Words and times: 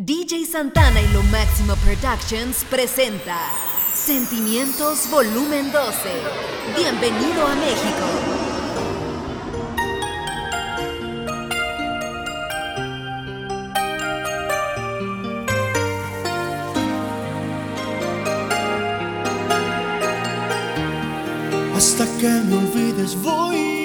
DJ 0.00 0.46
Santana 0.46 1.02
y 1.02 1.08
Lo 1.08 1.24
Máximo 1.24 1.74
Productions 1.84 2.64
presenta 2.70 3.36
Sentimientos 3.92 5.10
Volumen 5.10 5.72
12. 5.72 6.08
Bienvenido 6.76 7.44
a 7.44 7.56
México. 7.56 8.06
Hasta 21.74 22.06
que 22.20 22.28
me 22.28 22.56
olvides 22.56 23.20
voy 23.20 23.77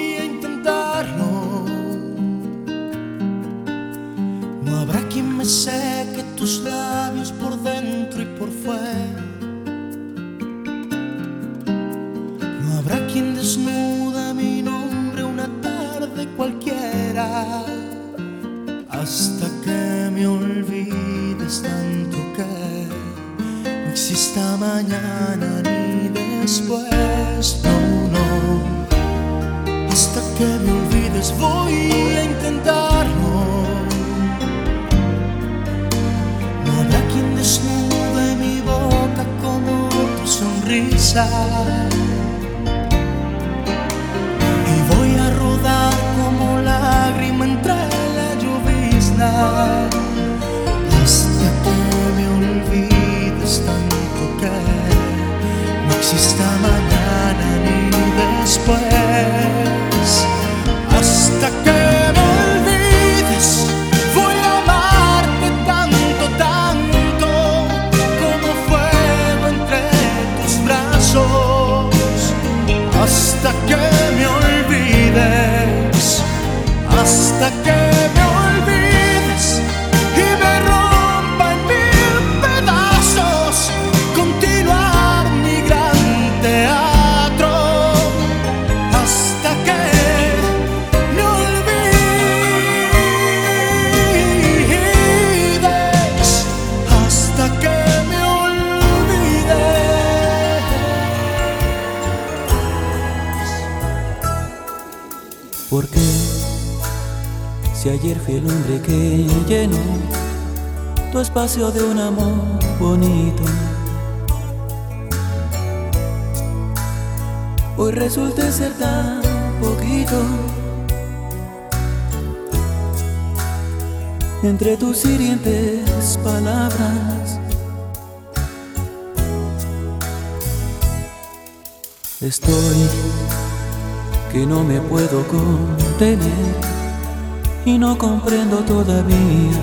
y 137.64 137.78
no 137.78 137.96
comprendo 137.96 138.56
todavía 138.64 139.60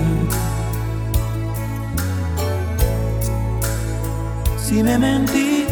si 4.56 4.82
me 4.82 4.96
mentí 4.96 5.66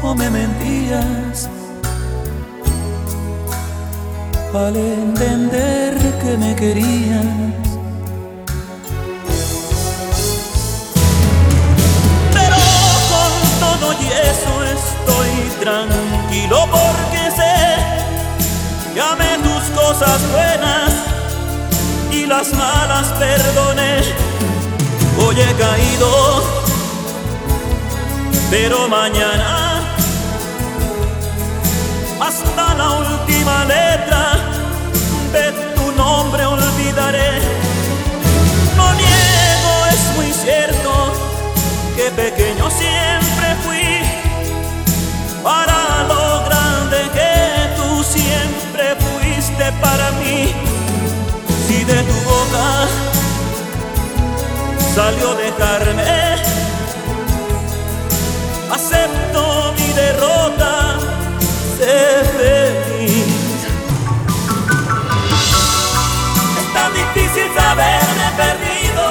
o 0.00 0.14
me 0.14 0.30
mentías 0.30 1.48
al 4.54 4.76
entender 4.76 5.96
que 6.22 6.36
me 6.36 6.54
querías. 6.54 7.26
Pero 12.32 12.56
con 13.10 13.32
todo 13.60 13.92
y 13.92 14.06
eso 14.06 14.52
estoy 14.76 15.32
tranquilo 15.60 16.58
porque 16.70 17.17
cosas 19.98 20.30
buenas 20.30 20.92
y 22.12 22.26
las 22.26 22.52
malas 22.54 23.06
perdoné. 23.18 24.00
Hoy 25.20 25.40
he 25.40 25.54
caído, 25.54 26.44
pero 28.50 28.88
mañana 28.88 29.82
hasta 32.20 32.74
la 32.74 32.90
última 32.90 33.64
letra 33.64 34.22
de 35.32 35.52
tu 35.74 35.92
nombre 35.92 36.46
olvidaré. 36.46 37.40
No 38.76 38.94
niego, 38.94 39.72
es 39.92 40.16
muy 40.16 40.32
cierto 40.32 40.90
que 41.96 42.10
pequeño 42.10 42.70
siempre 42.70 43.56
fui 43.64 44.02
para 45.42 46.04
lo 46.06 46.27
para 49.98 50.12
mí. 50.12 50.54
Si 51.66 51.84
de 51.84 52.02
tu 52.02 52.18
boca 52.30 52.66
salió 54.94 55.34
dejarme, 55.34 56.36
acepto 58.76 59.72
mi 59.78 59.88
derrota, 60.02 60.72
sé 61.76 61.98
feliz. 62.36 63.60
Es 66.60 66.68
tan 66.74 66.90
difícil 66.94 67.46
saberme 67.56 68.28
perdido 68.42 69.06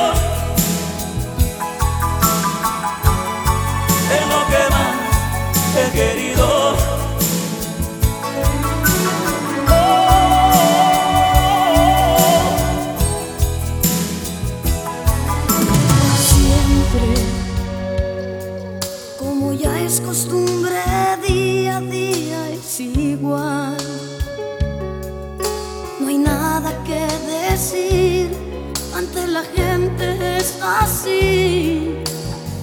en 4.16 4.24
lo 4.34 4.40
que 4.52 4.64
más 4.74 4.96
he 5.78 5.92
querido. 5.92 6.97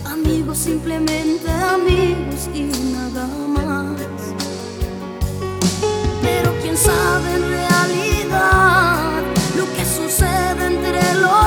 Amigos, 0.05 0.59
simplemente 0.59 1.51
amigos 1.51 2.49
y 2.55 2.63
nada 2.93 3.27
más. 3.49 4.01
Pero 6.23 6.55
quién 6.63 6.77
sabe 6.77 7.35
en 7.35 7.43
realidad 7.43 9.23
lo 9.57 9.65
que 9.75 9.85
sucede 9.85 10.67
entre 10.67 11.15
los 11.15 11.44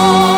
Oh. 0.00 0.37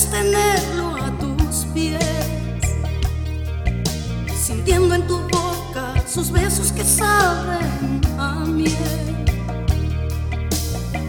Tenerlo 0.00 0.96
a 0.96 1.10
tus 1.18 1.66
pies, 1.74 2.02
sintiendo 4.34 4.94
en 4.94 5.06
tu 5.06 5.18
boca 5.28 5.92
sus 6.08 6.30
besos 6.30 6.72
que 6.72 6.82
saben 6.82 8.00
a 8.18 8.36
miel, 8.46 9.26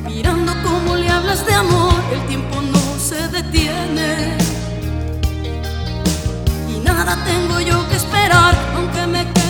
mirando 0.06 0.52
cómo 0.64 0.98
le 0.98 1.10
hablas 1.10 1.46
de 1.46 1.54
amor, 1.54 1.94
el 2.12 2.26
tiempo 2.28 2.62
no 2.62 3.00
se 3.00 3.26
detiene. 3.30 4.38
Y 6.68 6.80
nada 6.84 7.18
tengo 7.24 7.62
yo 7.62 7.88
que 7.88 7.96
esperar, 7.96 8.54
aunque 8.76 9.08
me 9.08 9.43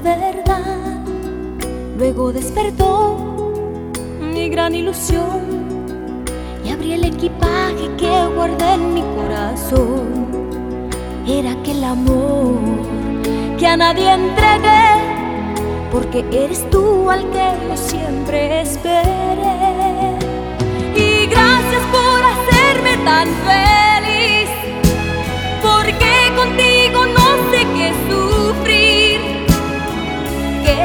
verdad. 0.00 1.00
Luego 1.98 2.32
despertó 2.32 3.16
mi 4.20 4.48
gran 4.48 4.74
ilusión 4.74 6.24
y 6.64 6.70
abrí 6.70 6.92
el 6.92 7.04
equipaje 7.04 7.90
que 7.96 8.26
guardé 8.34 8.74
en 8.74 8.94
mi 8.94 9.02
corazón. 9.16 10.26
Era 11.26 11.52
aquel 11.52 11.82
amor 11.84 12.58
que 13.58 13.66
a 13.66 13.76
nadie 13.76 14.12
entregué, 14.12 14.84
porque 15.90 16.24
eres 16.32 16.68
tú 16.70 17.10
al 17.10 17.22
que 17.30 17.46
yo 17.68 17.76
siempre 17.76 18.60
esperé. 18.60 20.18
Y 20.94 21.26
gracias 21.26 21.82
por 21.90 22.20
hacerme 22.34 22.96
tan 23.04 23.28
feliz, 23.46 23.85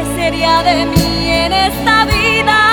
¿Qué 0.02 0.16
sería 0.16 0.64
de 0.64 0.88
mí 0.88 1.30
en 1.30 1.54
esta 1.54 2.06
vida 2.06 2.71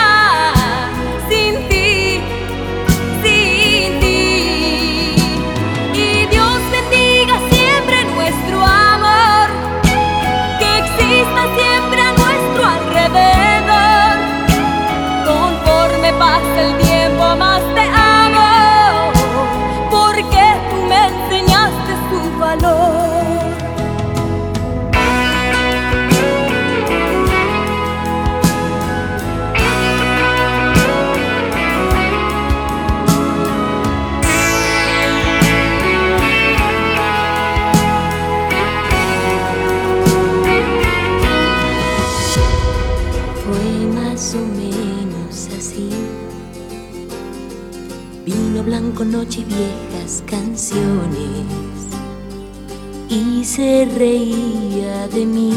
se 53.59 53.89
reía 53.99 55.09
de 55.09 55.27
mí, 55.27 55.53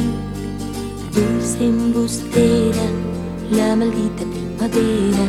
dulce 1.14 1.66
embustera, 1.66 2.88
la 3.52 3.76
maldita 3.76 4.24
primavera 4.34 5.26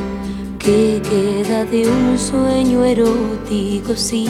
que 0.58 1.02
queda 1.10 1.66
de 1.66 1.86
un 1.86 2.18
sueño 2.18 2.82
erótico, 2.82 3.94
sí. 3.94 4.26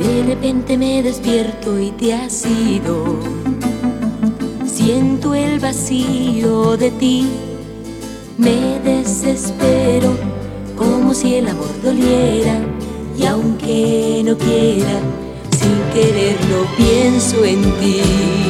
De 0.00 0.24
repente 0.26 0.76
me 0.76 1.00
despierto 1.00 1.78
y 1.78 1.92
te 1.92 2.12
has 2.12 2.44
ido. 2.44 3.20
Siento 4.66 5.32
el 5.36 5.60
vacío 5.60 6.76
de 6.76 6.90
ti, 6.90 7.28
me 8.36 8.80
desespero 8.80 10.10
como 10.74 11.14
si 11.14 11.36
el 11.36 11.46
amor 11.46 11.70
doliera 11.84 12.58
y 13.16 13.26
aunque 13.26 14.22
no 14.24 14.36
quiera, 14.36 14.98
sin 15.60 15.78
quererlo 15.92 16.66
pienso 16.76 17.44
en 17.44 17.62
ti. 17.78 18.49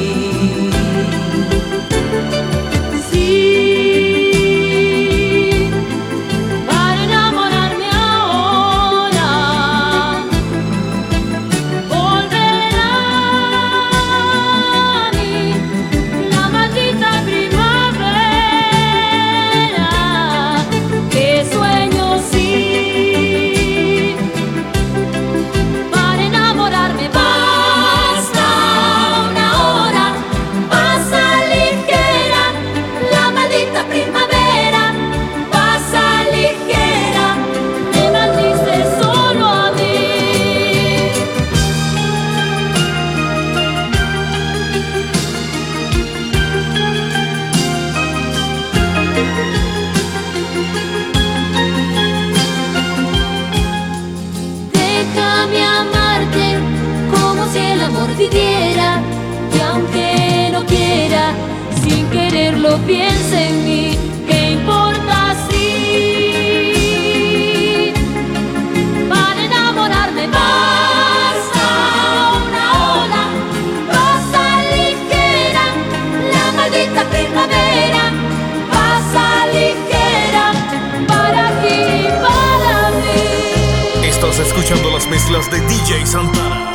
Mezclas 85.21 85.51
de 85.51 85.61
DJ 85.61 86.07
Santana. 86.07 86.73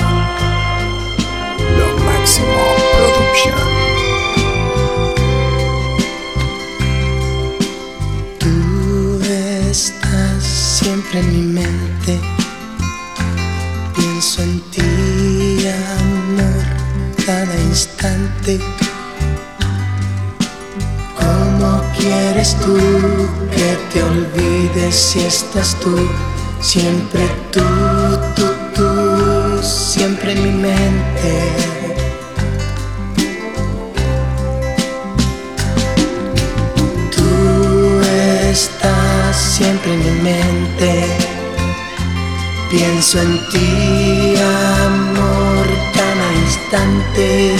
Lo 1.78 2.04
máximo 2.04 2.76
estás 9.72 10.44
siempre 10.44 11.20
en 11.20 11.32
mi 11.34 11.54
mente. 11.60 12.20
Pienso 13.96 14.42
en 14.42 14.62
ti, 14.72 15.68
amor, 16.00 16.64
cada 17.26 17.56
instante. 17.56 18.60
¿Cómo 21.18 21.82
quieres 21.98 22.56
tú 22.60 22.78
que 23.52 23.78
te 23.92 24.04
olvides 24.04 24.96
si 24.96 25.20
estás 25.22 25.76
tú? 25.80 25.96
Siempre 26.60 27.30
tú, 27.52 27.62
tú, 28.36 28.54
tú, 28.74 29.64
siempre 29.64 30.32
en 30.32 30.44
mi 30.44 30.52
mente. 30.52 31.52
Tú 37.16 38.02
estás 38.50 39.36
siempre 39.38 39.94
en 39.94 40.00
mi 40.00 40.22
mente. 40.22 41.06
Pienso 42.70 43.22
en 43.22 43.40
ti, 43.52 44.36
amor, 44.86 45.68
cada 45.94 46.34
instante. 46.46 47.56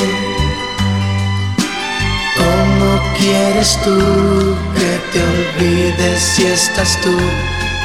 ¿Cómo 2.36 3.02
quieres 3.18 3.78
tú 3.84 4.56
que 4.76 5.00
te 5.12 5.24
olvides 5.24 6.22
si 6.22 6.48
estás 6.48 7.00
tú? 7.02 7.16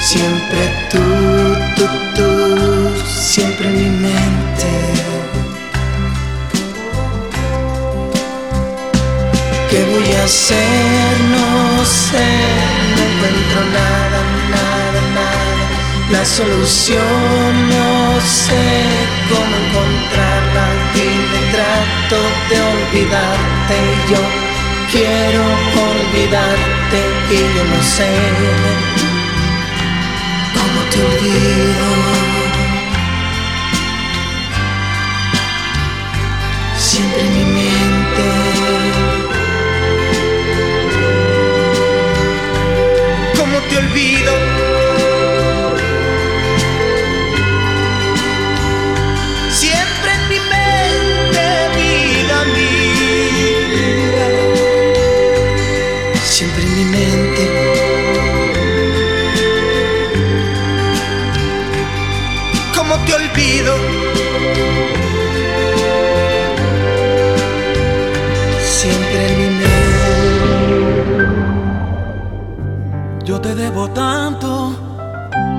Siempre 0.00 0.88
tú, 0.90 0.98
tú, 1.76 1.86
tú, 2.16 3.02
siempre 3.06 3.68
en 3.68 3.76
mi 3.76 3.90
mente. 4.08 4.70
¿Qué 9.68 9.84
voy 9.84 10.12
a 10.14 10.24
hacer? 10.24 11.20
No 11.30 11.84
sé, 11.84 12.28
no 12.96 13.02
encuentro 13.10 13.60
nada, 13.74 14.20
nada, 14.50 15.00
nada. 15.14 16.10
La 16.10 16.24
solución 16.24 17.68
no 17.68 18.20
sé 18.22 18.62
cómo 19.28 19.54
encontrarla. 19.64 20.66
Dime, 20.94 21.40
trato 21.52 22.18
de 22.48 22.56
olvidarte. 22.72 23.76
Yo 24.10 24.18
quiero 24.90 25.42
olvidarte 25.92 26.98
y 27.30 27.36
yo 27.54 27.64
no 27.64 27.82
sé 27.82 29.09
te 30.90 30.98
olvido. 31.02 31.86
Siempre 36.78 37.20
en 37.20 37.32
mi 37.34 37.44
mente. 37.44 38.26
¿Cómo 43.38 43.58
te 43.68 43.74
olvido? 43.78 44.32
Siempre 49.50 50.10
en 50.18 50.22
mi 50.28 50.40
mente, 50.54 51.42
vida 51.76 52.38
mía. 52.56 54.28
Siempre 56.24 56.62
en 56.62 56.72
mi 56.76 56.84
mente. 56.84 57.29
¿Cómo 63.30 63.34
te 63.34 63.40
olvido? 63.40 63.74
Siempre 68.60 69.36
mi 69.38 69.48
mente. 69.58 69.70
Yo 73.24 73.40
te 73.40 73.54
debo 73.54 73.88
tanto, 73.90 74.74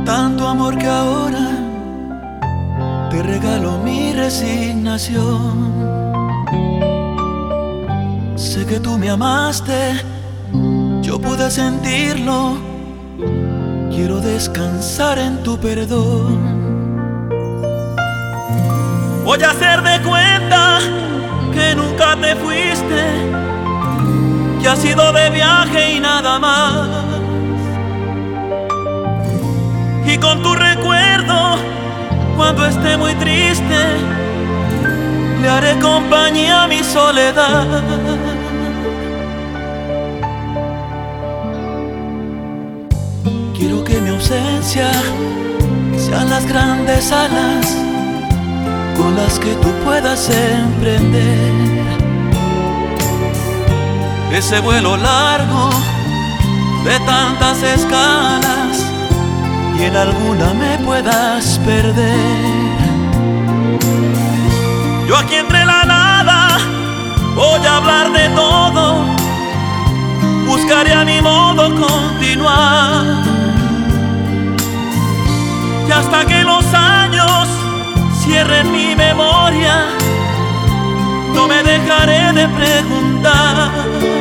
tanto 0.06 0.48
amor 0.48 0.78
que 0.78 0.88
ahora 0.88 1.50
te 3.10 3.24
regalo 3.24 3.78
mi 3.80 4.14
resignación. 4.14 5.72
Sé 8.36 8.66
que 8.66 8.80
tú 8.80 8.98
me 8.98 9.10
amaste, 9.10 10.04
yo 11.02 11.20
pude 11.20 11.50
sentirlo. 11.50 12.58
Quiero 13.92 14.20
descansar 14.20 15.20
en 15.20 15.44
tu 15.44 15.58
perdón. 15.58 16.51
Voy 19.32 19.42
a 19.44 19.52
hacer 19.52 19.82
de 19.82 20.02
cuenta 20.02 20.80
que 21.54 21.74
nunca 21.74 22.18
te 22.18 22.36
fuiste, 22.36 23.02
que 24.62 24.68
has 24.68 24.84
ido 24.84 25.14
de 25.14 25.30
viaje 25.30 25.94
y 25.94 26.00
nada 26.02 26.38
más. 26.38 26.90
Y 30.06 30.18
con 30.18 30.44
tu 30.44 30.54
recuerdo, 30.54 31.56
cuando 32.36 32.66
esté 32.66 32.98
muy 32.98 33.14
triste, 33.16 33.80
le 35.42 35.50
haré 35.50 35.80
compañía 35.80 36.64
a 36.64 36.68
mi 36.68 36.84
soledad. 36.84 37.84
Quiero 43.58 43.82
que 43.86 44.02
mi 44.02 44.10
ausencia 44.10 44.92
sean 45.96 46.30
las 46.30 46.46
grandes 46.46 47.10
alas 47.14 47.91
con 48.98 49.16
las 49.16 49.40
que 49.40 49.54
tú 49.56 49.70
puedas 49.84 50.30
emprender 50.30 51.72
ese 54.32 54.60
vuelo 54.62 54.96
largo 54.98 55.70
de 56.86 57.00
tantas 57.02 57.62
escalas 57.62 58.86
y 59.78 59.84
en 59.84 59.96
alguna 59.96 60.54
me 60.54 60.78
puedas 60.86 61.60
perder. 61.66 62.62
Yo 65.08 65.18
aquí 65.18 65.36
entre 65.36 65.66
la 65.66 65.84
nada 65.84 66.58
voy 67.36 67.66
a 67.66 67.78
hablar 67.78 68.12
de 68.14 68.30
todo, 68.30 69.06
buscaré 70.48 70.94
a 70.94 71.04
mi 71.04 71.22
modo 71.22 71.64
continuar. 71.76 73.06
Y 75.88 75.92
hasta 75.92 76.26
que 76.26 76.41
cierren 78.42 78.72
mi 78.72 78.96
memoria, 78.96 79.86
no 81.34 81.48
me 81.48 81.62
dejaré 81.62 82.34
de 82.34 82.48
preguntar. 82.48 84.21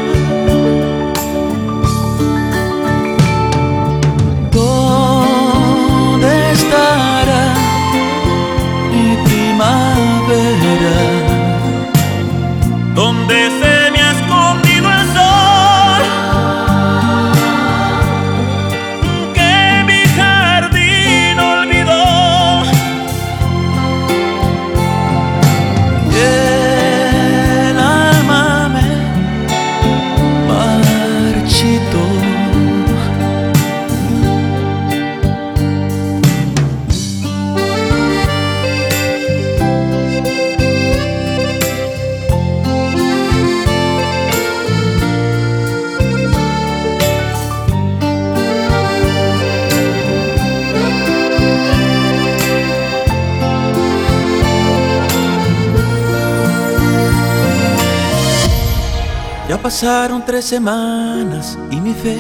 Pasaron 59.71 60.25
tres 60.27 60.47
semanas 60.47 61.57
y 61.71 61.77
mi 61.77 61.95
fe 61.95 62.19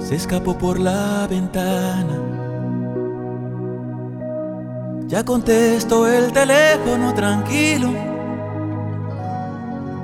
se 0.00 0.14
escapó 0.14 0.56
por 0.56 0.80
la 0.80 1.26
ventana. 1.28 2.16
Ya 5.06 5.22
contesto 5.26 6.08
el 6.08 6.32
teléfono 6.32 7.12
tranquilo 7.12 7.90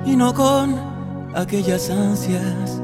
y 0.05 0.15
no 0.15 0.31
con 0.31 0.75
aquellas 1.33 1.89
ansias 1.89 2.79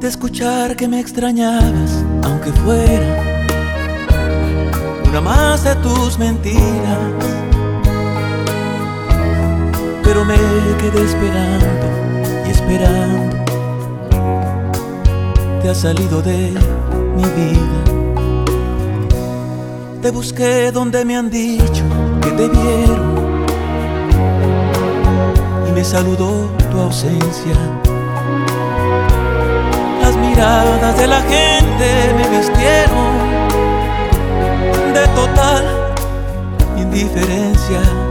de 0.00 0.08
escuchar 0.08 0.74
que 0.74 0.88
me 0.88 1.00
extrañabas, 1.00 2.02
aunque 2.22 2.50
fuera 2.62 3.52
una 5.06 5.20
más 5.20 5.64
de 5.64 5.74
tus 5.76 6.18
mentiras. 6.18 7.53
Pero 10.04 10.24
me 10.24 10.36
quedé 10.78 11.04
esperando 11.04 11.86
y 12.46 12.50
esperando. 12.50 13.36
Te 15.62 15.70
has 15.70 15.78
salido 15.78 16.20
de 16.20 16.52
mi 17.16 17.24
vida. 17.24 17.84
Te 20.02 20.10
busqué 20.10 20.70
donde 20.70 21.02
me 21.06 21.16
han 21.16 21.30
dicho 21.30 21.82
que 22.20 22.30
te 22.32 22.48
vieron 22.48 23.46
y 25.66 25.72
me 25.72 25.82
saludó 25.82 26.50
tu 26.70 26.78
ausencia. 26.78 27.54
Las 30.02 30.14
miradas 30.16 30.98
de 30.98 31.06
la 31.06 31.22
gente 31.22 32.14
me 32.18 32.36
vistieron 32.36 33.24
de 34.92 35.08
total 35.14 35.64
indiferencia. 36.76 38.03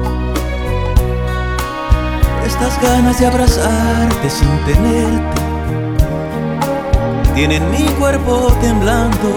Estas 2.53 2.79
ganas 2.81 3.19
de 3.19 3.25
abrazarte 3.25 4.29
sin 4.29 4.47
tenerte 4.65 5.41
tienen 7.33 7.69
mi 7.71 7.85
cuerpo 7.99 8.53
temblando, 8.61 9.33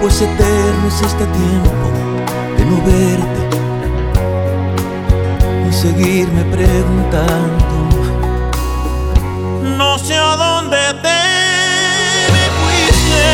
pues 0.00 0.22
eterno 0.22 0.86
es 0.86 1.02
este 1.02 1.26
tiempo 1.26 1.90
de 2.56 2.64
no 2.66 2.76
verte 2.86 3.42
y 5.68 5.72
seguirme 5.72 6.44
preguntando. 6.44 7.66
No 9.76 9.98
sé 9.98 10.14
a 10.14 10.36
dónde 10.36 10.78
te 11.02 11.20
me 12.32 12.44
fuiste, 12.60 13.26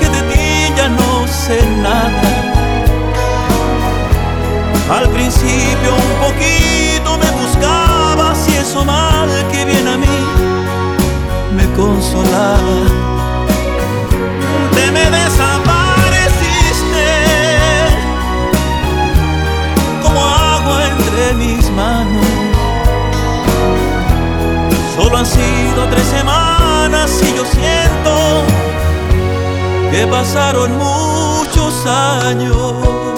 que 0.00 0.08
de 0.08 0.22
ti 0.32 0.74
ya 0.76 0.88
no 0.88 1.28
sé 1.28 1.60
nada. 1.82 2.39
Al 4.90 5.08
principio 5.08 5.94
un 5.94 6.12
poquito 6.26 7.16
me 7.16 7.30
buscabas 7.30 8.48
y 8.48 8.56
eso 8.56 8.84
mal 8.84 9.28
que 9.52 9.64
viene 9.64 9.88
a 9.88 9.96
mí 9.96 10.18
me 11.54 11.64
consolaba. 11.76 12.58
Te 14.74 14.90
me 14.90 15.08
desapareciste 15.10 17.08
como 20.02 20.20
agua 20.20 20.84
entre 20.88 21.34
mis 21.34 21.70
manos. 21.70 22.26
Solo 24.96 25.18
han 25.18 25.26
sido 25.26 25.86
tres 25.88 26.06
semanas 26.06 27.22
y 27.22 27.36
yo 27.36 27.44
siento 27.44 28.42
que 29.92 30.04
pasaron 30.08 30.76
muchos 30.78 31.86
años. 31.86 33.09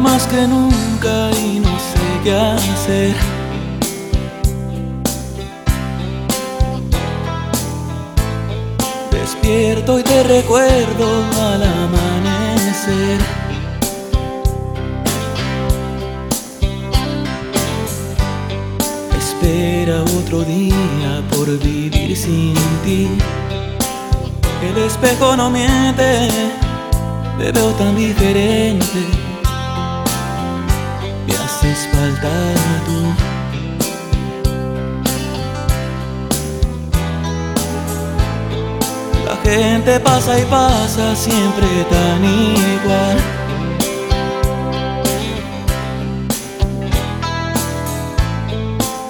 Más 0.00 0.26
que 0.26 0.46
nunca 0.46 1.30
y 1.32 1.60
no 1.60 1.78
sé 1.78 2.06
qué 2.22 2.34
hacer. 2.34 3.14
Despierto 9.10 9.98
y 9.98 10.02
te 10.02 10.22
recuerdo 10.22 11.24
al 11.42 11.62
amanecer. 11.62 13.18
Espera 19.18 20.02
otro 20.02 20.42
día 20.42 21.22
por 21.30 21.46
vivir 21.58 22.16
sin 22.16 22.54
ti. 22.84 23.08
El 24.62 24.78
espejo 24.84 25.36
no 25.36 25.50
miente 25.50 26.28
te 27.38 27.52
veo 27.52 27.70
tan 27.72 27.96
diferente. 27.96 29.27
Tú. 31.68 33.14
La 39.26 39.36
gente 39.44 40.00
pasa 40.00 40.40
y 40.40 40.44
pasa 40.46 41.14
siempre 41.14 41.66
tan 41.90 42.24
igual. 42.24 43.18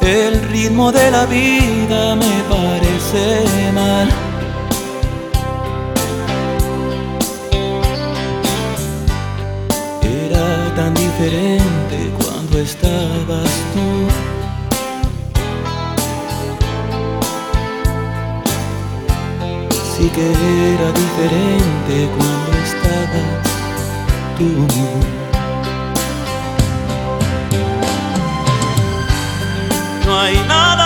El 0.02 0.42
ritmo 0.48 0.90
de 0.90 1.10
la 1.12 1.26
vida 1.26 2.16
me 2.16 2.42
parece 2.48 3.46
mal. 3.72 4.08
Era 10.02 10.74
tan 10.74 10.94
diferente 10.94 12.08
estabas 12.60 13.50
tú. 13.72 14.08
Sí 19.96 20.08
que 20.14 20.26
era 20.74 20.88
diferente 20.92 21.94
cuando 22.16 22.50
estabas 22.68 23.40
tú. 24.38 24.50
No 30.06 30.20
hay 30.20 30.36
nada 30.48 30.77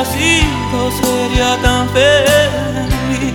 hubiera 0.00 0.04
sido 0.04 0.90
sería 0.90 1.56
tan 1.62 1.88
feliz. 1.90 3.34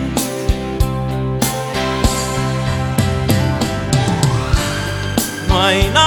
No 5.47 5.61
hay 5.61 5.89
nada 5.93 6.04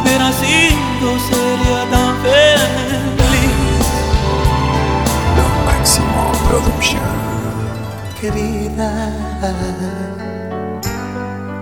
hubiera 0.00 0.32
sido 0.32 1.18
sería 1.28 1.90
tan 1.90 2.16
feliz. 2.22 3.86
Lo 5.36 5.46
máximo 5.64 6.32
producción. 6.48 7.18
Querida, 8.20 8.90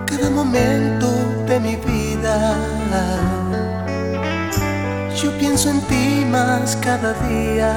cada 0.07 0.29
momento 0.31 1.07
de 1.45 1.59
mi 1.59 1.75
vida, 1.75 2.55
yo 5.21 5.31
pienso 5.37 5.69
en 5.69 5.81
ti 5.81 6.25
más 6.29 6.75
cada 6.77 7.13
día. 7.27 7.71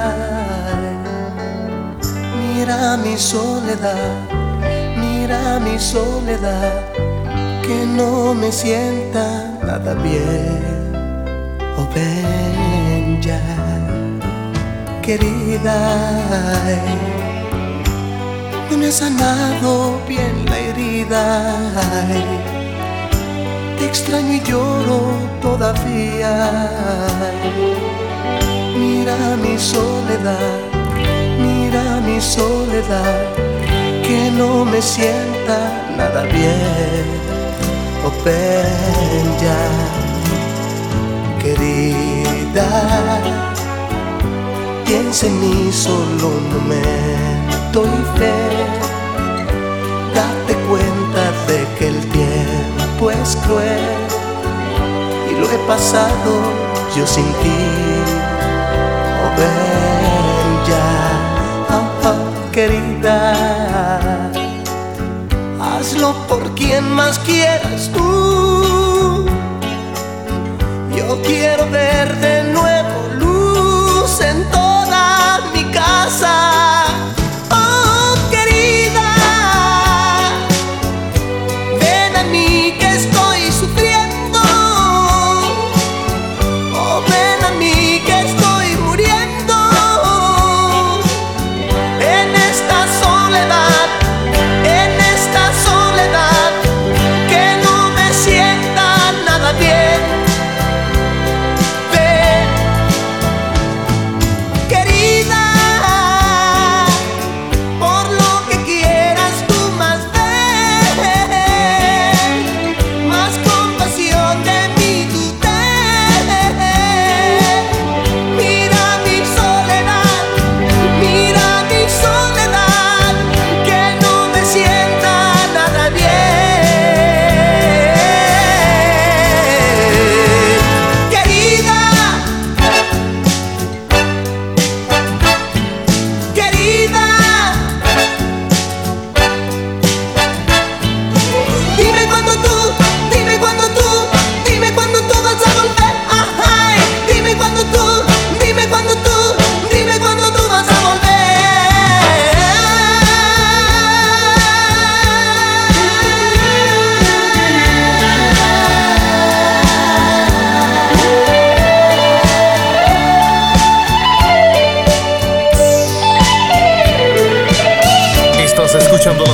Mira 2.39 2.97
mi 2.97 3.17
soledad, 3.17 4.15
mira 4.97 5.59
mi 5.59 5.77
soledad, 5.77 6.91
que 7.61 7.85
no 7.85 8.33
me 8.33 8.51
sienta 8.51 9.50
nada 9.65 9.93
bien. 9.95 10.91
Oh, 11.77 11.87
ven 11.93 13.21
ya, 13.21 13.41
querida 15.01 15.77
no 18.71 18.77
me 18.77 18.87
ha 18.87 18.91
sanado 18.91 19.99
bien 20.07 20.45
la 20.45 20.57
herida. 20.57 21.53
Te 23.77 23.85
extraño 23.85 24.33
y 24.35 24.39
lloro 24.41 24.99
todavía. 25.41 26.33
Mira 28.77 29.17
mi 29.43 29.57
soledad, 29.57 30.57
mira 31.37 31.99
mi 32.05 32.21
soledad, 32.21 33.19
que 34.07 34.31
no 34.31 34.63
me 34.63 34.81
sienta 34.81 35.57
nada 35.97 36.23
bien. 36.23 37.30
Ya, 38.23 39.57
querida, 41.41 42.67
piensa 44.85 45.25
en 45.25 45.39
mí 45.39 45.71
solo 45.71 46.27
un 46.27 46.53
momento 46.53 47.83
y 47.83 48.19
fe. 48.19 48.33
Date 50.13 50.53
cuenta 50.69 51.31
de 51.47 51.65
que 51.79 51.87
el 51.87 51.99
tiempo 52.11 53.09
es 53.09 53.35
cruel 53.37 53.89
y 55.31 55.39
lo 55.39 55.47
he 55.49 55.57
pasado 55.67 56.31
yo 56.95 57.07
sin 57.07 57.25
ti. 57.25 57.59
Oh, 59.23 59.35
ya, 60.69 60.89
oh, 61.75 62.07
oh, 62.07 62.51
querida, 62.51 64.30
hazlo 65.91 66.13
por 66.27 66.55
quien 66.55 66.89
más 66.91 67.19
quieras 67.19 67.91
tú. 67.93 69.25
Yo 70.95 71.21
quiero 71.23 71.69
ver 71.69 72.30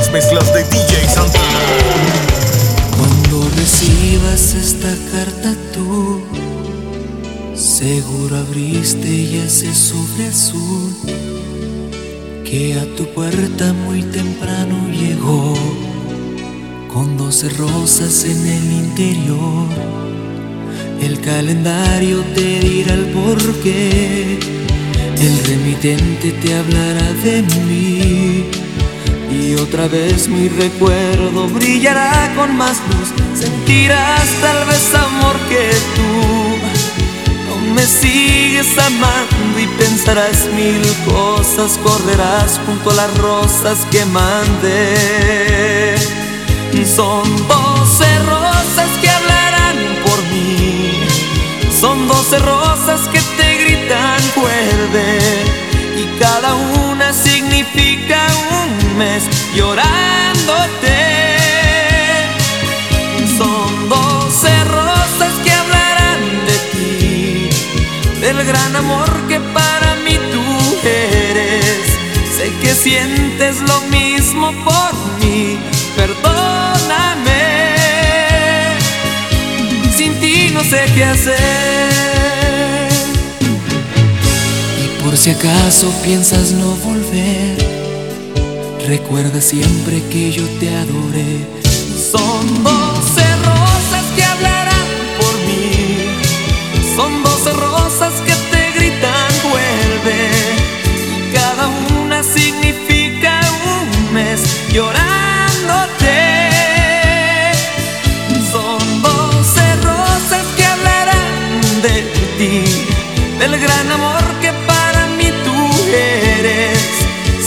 las 0.08 0.12
mezclas 0.12 0.54
de 0.54 0.64
DJ 0.64 1.08
Santana. 1.08 1.60
Cuando 2.96 3.48
recibas 3.56 4.54
esta 4.54 4.94
carta 5.12 5.54
tú, 5.72 6.20
seguro 7.54 8.36
abriste 8.36 9.08
y 9.08 9.36
ese 9.38 9.74
sobre 9.74 10.28
azul 10.28 10.94
que 12.44 12.78
a 12.78 12.96
tu 12.96 13.06
puerta 13.14 13.72
muy 13.72 14.02
temprano 14.02 14.88
llegó, 14.88 15.54
con 16.92 17.16
doce 17.16 17.48
rosas 17.50 18.24
en 18.24 18.46
el 18.46 18.72
interior. 18.72 19.68
El 21.00 21.20
calendario 21.20 22.22
te 22.34 22.60
dirá 22.60 22.94
el 22.94 23.06
porqué, 23.06 24.38
el 25.20 25.44
remitente 25.44 26.32
te 26.32 26.54
hablará 26.54 27.12
de 27.24 27.42
mí. 27.42 28.57
Y 29.40 29.54
otra 29.54 29.86
vez 29.86 30.28
mi 30.28 30.48
recuerdo 30.48 31.46
brillará 31.48 32.32
con 32.36 32.56
más 32.56 32.78
luz. 32.88 33.08
Sentirás 33.38 34.26
tal 34.40 34.66
vez 34.66 34.94
amor 34.94 35.36
que 35.48 35.70
tú 35.94 36.58
no 37.46 37.74
me 37.74 37.86
sigues 37.86 38.76
amando 38.78 39.60
y 39.60 39.66
pensarás 39.78 40.46
mil 40.56 40.82
cosas. 41.06 41.78
Correrás 41.78 42.60
junto 42.66 42.90
a 42.90 42.94
las 42.94 43.18
rosas 43.18 43.86
que 43.92 44.04
mandé. 44.06 45.94
Son 46.84 47.24
doce 47.46 48.18
rosas 48.26 48.90
que 49.00 49.08
hablarán 49.08 49.76
por 50.04 50.20
mí. 50.32 50.98
Son 51.80 52.08
doce 52.08 52.38
rosas 52.40 53.08
que 53.12 53.20
te 53.20 53.64
gritan 53.64 54.20
vuelve 54.34 55.18
y 55.96 56.04
cada 56.20 56.54
una 56.54 57.12
significa 57.12 58.07
mes 58.98 59.22
llorándote. 59.54 60.98
Son 63.38 63.88
doce 63.88 64.52
rosas 64.64 65.32
que 65.44 65.52
hablarán 65.52 66.20
de 66.48 66.56
ti, 66.72 67.48
del 68.20 68.44
gran 68.44 68.74
amor 68.74 69.08
que 69.28 69.38
para 69.38 69.94
mí 70.04 70.18
tú 70.32 70.44
eres. 70.86 71.86
Sé 72.36 72.50
que 72.60 72.74
sientes 72.74 73.60
lo 73.60 73.80
mismo 73.82 74.52
por 74.64 74.92
mí, 75.20 75.58
perdóname. 75.96 77.44
Sin 79.96 80.18
ti 80.20 80.50
no 80.52 80.62
sé 80.64 80.80
qué 80.94 81.04
hacer. 81.04 81.38
Y 84.84 85.02
por 85.02 85.16
si 85.16 85.30
acaso 85.30 85.92
piensas 86.02 86.50
no 86.50 86.74
volver, 86.88 87.67
recuerda 88.88 89.40
siempre 89.42 90.02
que 90.10 90.32
yo 90.32 90.44
te 90.58 90.74
adoré. 90.74 91.46
Son 92.10 92.64
doce 92.64 93.26
rosas 93.44 94.04
que 94.16 94.24
hablarán 94.24 94.88
por 95.20 95.34
mí, 95.46 96.96
son 96.96 97.22
doce 97.22 97.52
rosas 97.52 98.14
que 98.26 98.32
te 98.50 98.78
gritan 98.78 99.32
vuelve. 99.50 100.30
Cada 101.34 101.68
una 102.02 102.22
significa 102.22 103.40
un 103.76 104.14
mes 104.14 104.40
llorándote. 104.72 105.07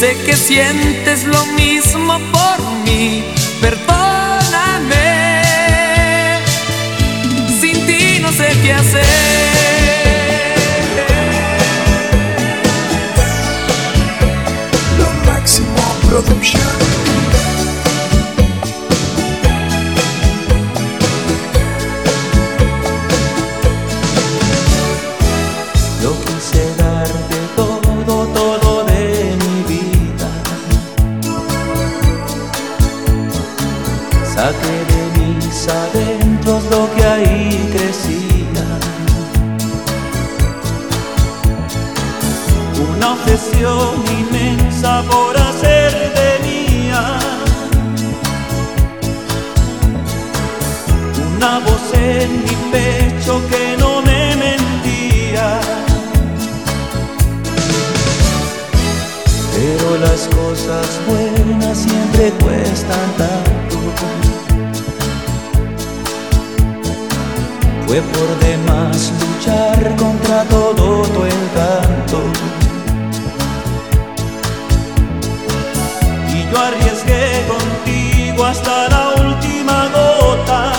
Sé 0.01 0.17
que 0.25 0.35
sientes 0.35 1.25
lo 1.25 1.45
mismo 1.53 2.19
por 2.31 2.59
mí. 2.85 3.23
Perdóname. 3.61 4.97
Sin 7.59 7.85
ti 7.85 8.17
no 8.19 8.31
sé 8.31 8.47
qué 8.63 8.73
hacer. 8.73 9.05
Production. 16.09 16.90
Cosas 60.51 60.99
buenas 61.07 61.77
siempre 61.77 62.29
cuestan 62.43 63.07
tanto. 63.17 63.77
Fue 67.87 68.01
por 68.01 68.29
demás 68.39 69.13
luchar 69.21 69.95
contra 69.95 70.43
todo 70.49 71.03
tu 71.03 71.21
encanto. 71.23 72.19
Y 76.33 76.51
yo 76.51 76.59
arriesgué 76.59 77.23
contigo 77.53 78.43
hasta 78.43 78.89
la 78.89 79.03
última 79.23 79.87
gota 79.95 80.73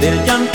del 0.00 0.16
llanto 0.24 0.45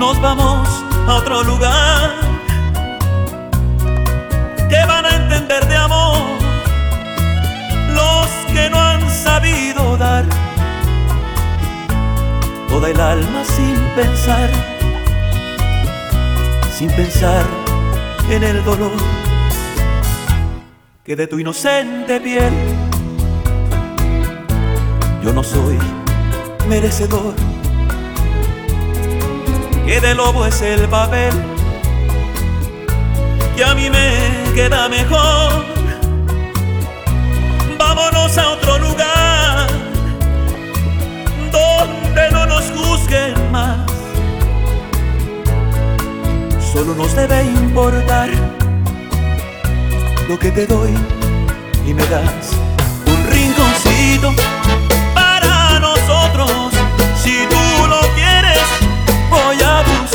nos 0.00 0.18
vamos 0.22 0.66
a 1.06 1.14
otro 1.16 1.42
lugar? 1.44 2.10
¿Qué 4.70 4.82
van 4.88 5.04
a 5.04 5.14
entender 5.14 5.62
de 5.68 5.76
amor 5.76 6.16
los 7.94 8.26
que 8.50 8.70
no 8.70 8.78
han 8.78 9.02
sabido 9.10 9.98
dar 9.98 10.24
toda 12.70 12.88
el 12.88 12.98
alma 12.98 13.44
sin 13.44 13.76
pensar? 13.94 14.50
sin 16.78 16.90
pensar 16.92 17.44
en 18.30 18.42
el 18.42 18.64
dolor 18.64 18.96
que 21.04 21.14
de 21.14 21.26
tu 21.26 21.38
inocente 21.38 22.18
piel 22.22 22.54
yo 25.22 25.30
no 25.34 25.42
soy 25.42 25.78
merecedor. 26.70 27.49
Que 29.86 30.00
de 30.00 30.14
lobo 30.14 30.46
es 30.46 30.60
el 30.62 30.88
papel 30.88 31.32
que 33.56 33.64
a 33.64 33.74
mí 33.74 33.90
me 33.90 34.54
queda 34.54 34.88
mejor. 34.88 35.64
Vámonos 37.78 38.38
a 38.38 38.50
otro 38.50 38.78
lugar 38.78 39.66
donde 41.52 42.30
no 42.30 42.46
nos 42.46 42.64
juzguen 42.70 43.50
más 43.50 43.90
solo 46.72 46.94
nos 46.94 47.14
debe 47.16 47.42
importar 47.42 48.28
lo 50.28 50.38
que 50.38 50.50
te 50.52 50.66
doy 50.66 50.94
y 51.86 51.92
me 51.92 52.04
das 52.06 52.52
un 53.06 53.26
rinconcito 53.32 54.32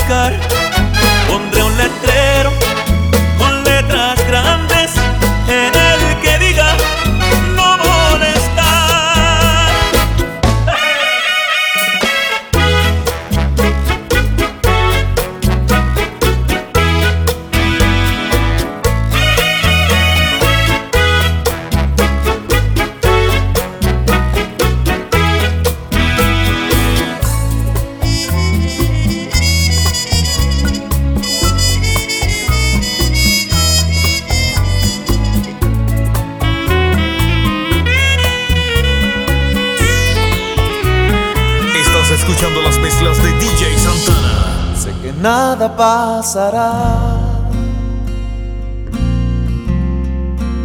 buscar. 0.05 0.39
Pondré 1.27 1.63
un 1.63 1.77
letrero 1.77 2.51
pasará. 45.69 46.73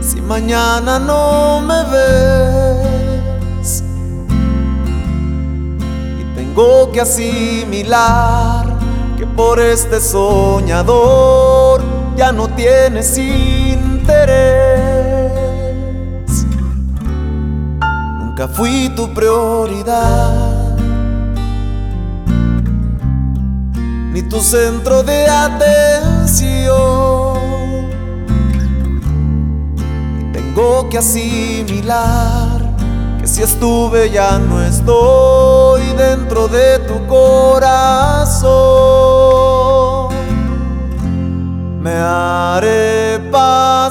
Si 0.00 0.20
mañana 0.20 0.98
no 0.98 1.60
me 1.60 1.82
ves. 1.92 3.84
Y 6.20 6.24
tengo 6.34 6.90
que 6.92 7.00
asimilar 7.00 8.66
que 9.16 9.26
por 9.26 9.60
este 9.60 10.00
soñador 10.00 11.82
ya 12.16 12.32
no 12.32 12.48
tienes 12.48 13.16
interés. 13.16 14.70
fui 18.48 18.88
tu 18.90 19.12
prioridad, 19.12 20.49
tu 24.30 24.40
centro 24.40 25.02
de 25.02 25.26
atención. 25.28 26.40
Y 30.20 30.32
tengo 30.32 30.88
que 30.88 30.98
asimilar 30.98 32.60
que 33.20 33.26
si 33.26 33.42
estuve 33.42 34.08
ya 34.10 34.38
no 34.38 34.62
estoy 34.62 35.82
dentro 35.98 36.48
de 36.48 36.78
tu 36.88 37.06
corazón. 37.06 38.50
Me 41.82 41.92
haré 41.92 43.18
pasar 43.32 43.90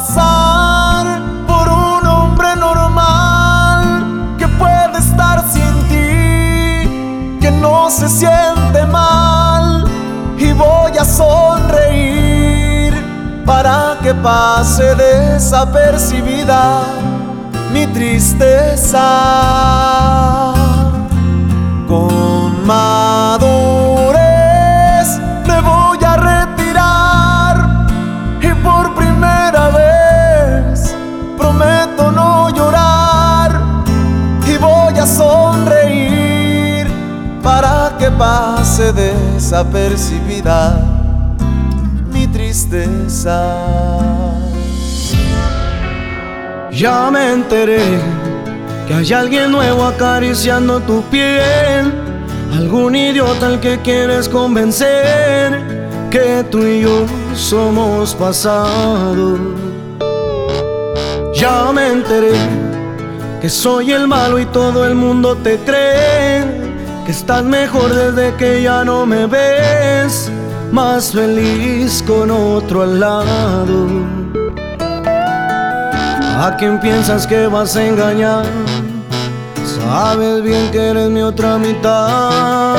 se 7.90 8.08
siente 8.08 8.86
mal 8.86 9.10
y 9.10 9.28
voy 9.42 9.59
a 9.59 9.59
sonreír 11.20 12.94
para 13.46 13.98
que 14.02 14.14
pase 14.14 14.96
desapercibida 14.96 16.64
mi 17.74 17.86
tristeza. 17.88 19.08
Con 21.88 22.66
madurez 22.66 24.20
me 25.46 25.60
voy 25.62 26.00
a 26.12 26.16
retirar 26.32 27.56
y 28.42 28.50
por 28.66 28.96
primera 28.96 29.64
vez 29.82 30.96
prometo 31.38 32.12
no 32.12 32.50
llorar 32.50 33.52
y 34.48 34.56
voy 34.58 34.98
a 34.98 35.06
sonreír 35.06 36.88
para 37.44 37.98
que 38.00 38.10
pase 38.12 38.94
desapercibida 38.94 40.79
Ya 46.72 47.10
me 47.12 47.32
enteré 47.32 47.82
que 48.88 48.94
hay 48.94 49.14
alguien 49.14 49.52
nuevo 49.52 49.86
acariciando 49.86 50.80
tu 50.82 51.02
piel, 51.04 51.92
algún 52.54 52.96
idiota 52.96 53.48
al 53.48 53.60
que 53.60 53.80
quieres 53.80 54.30
convencer 54.30 55.60
que 56.12 56.46
tú 56.52 56.66
y 56.66 56.82
yo 56.82 57.06
somos 57.34 58.14
pasado. 58.16 59.38
Ya 61.34 61.72
me 61.72 61.88
enteré 61.88 62.34
que 63.42 63.50
soy 63.50 63.92
el 63.92 64.08
malo 64.08 64.40
y 64.40 64.46
todo 64.46 64.86
el 64.86 64.96
mundo 64.96 65.36
te 65.38 65.58
cree 65.60 66.70
estás 67.10 67.44
mejor 67.44 67.94
desde 67.94 68.36
que 68.36 68.62
ya 68.62 68.86
no 68.86 69.06
me 69.06 69.26
ves, 69.26 70.32
más 70.72 71.12
feliz 71.12 72.04
con 72.06 72.32
otro 72.32 72.84
al 72.84 73.00
lado. 73.00 73.88
¿A 76.42 76.56
quién 76.58 76.80
piensas 76.80 77.28
que 77.28 77.48
vas 77.48 77.76
a 77.76 77.86
engañar? 77.86 78.46
Sabes 79.66 80.44
bien 80.44 80.72
que 80.72 80.90
eres 80.90 81.10
mi 81.10 81.22
otra 81.22 81.58
mitad. 81.58 82.76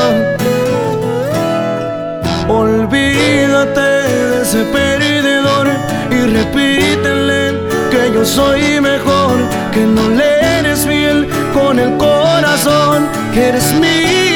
Olvídate 2.48 3.80
de 3.80 4.42
ese 4.42 4.64
perdedor 4.64 5.68
y 6.10 6.20
repítele 6.38 7.52
que 7.90 8.12
yo 8.14 8.24
soy 8.24 8.80
mejor, 8.80 9.36
que 9.72 9.84
no 9.84 10.08
le 10.10 10.58
eres 10.58 10.86
fiel 10.86 11.28
con 11.52 11.78
el 11.78 11.96
corazón, 11.96 13.08
que 13.32 13.48
eres 13.48 13.72
mía 13.74 14.29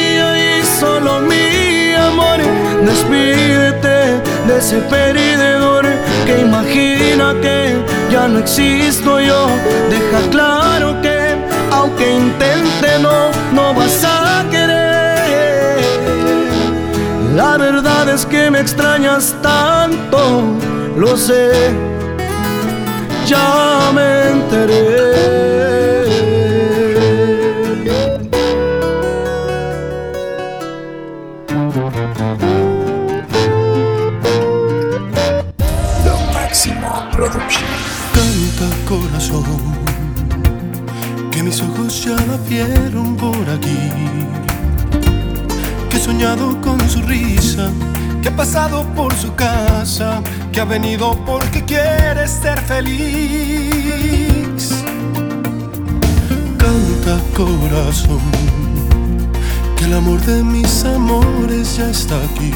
Despídete 2.85 4.20
de 4.47 4.59
ese 4.59 4.76
perdedor 4.91 5.87
que 6.26 6.41
imagina 6.41 7.35
que 7.41 7.76
ya 8.11 8.28
no 8.28 8.39
existo 8.41 9.20
yo. 9.20 9.47
Deja 9.91 10.20
claro 10.30 11.01
que 11.01 11.35
aunque 11.72 12.14
intente 12.14 12.99
no, 13.01 13.30
no 13.53 13.74
vas 13.74 14.05
a 14.05 14.45
querer. 14.51 15.80
La 17.35 17.57
verdad 17.57 18.09
es 18.09 18.24
que 18.26 18.51
me 18.51 18.61
extrañas 18.61 19.35
tanto, 19.43 20.43
lo 20.97 21.16
sé, 21.16 21.72
ya 23.26 23.91
me 23.93 24.30
enteré. 24.30 25.64
Que 41.31 41.43
mis 41.43 41.61
ojos 41.61 42.05
ya 42.05 42.15
la 42.27 42.37
vieron 42.49 43.17
por 43.17 43.49
aquí, 43.51 43.91
que 45.89 45.97
he 45.97 46.01
soñado 46.01 46.61
con 46.61 46.79
su 46.89 47.03
risa, 47.03 47.71
que 48.23 48.29
ha 48.29 48.37
pasado 48.37 48.85
por 48.95 49.13
su 49.15 49.35
casa, 49.35 50.23
que 50.53 50.61
ha 50.61 50.65
venido 50.65 51.19
porque 51.27 51.65
quiere 51.65 52.29
ser 52.29 52.61
feliz. 52.61 54.05
Canta 56.59 57.19
corazón, 57.37 58.21
que 59.77 59.87
el 59.87 59.95
amor 59.95 60.21
de 60.21 60.43
mis 60.45 60.85
amores 60.85 61.77
ya 61.79 61.91
está 61.91 62.17
aquí, 62.17 62.53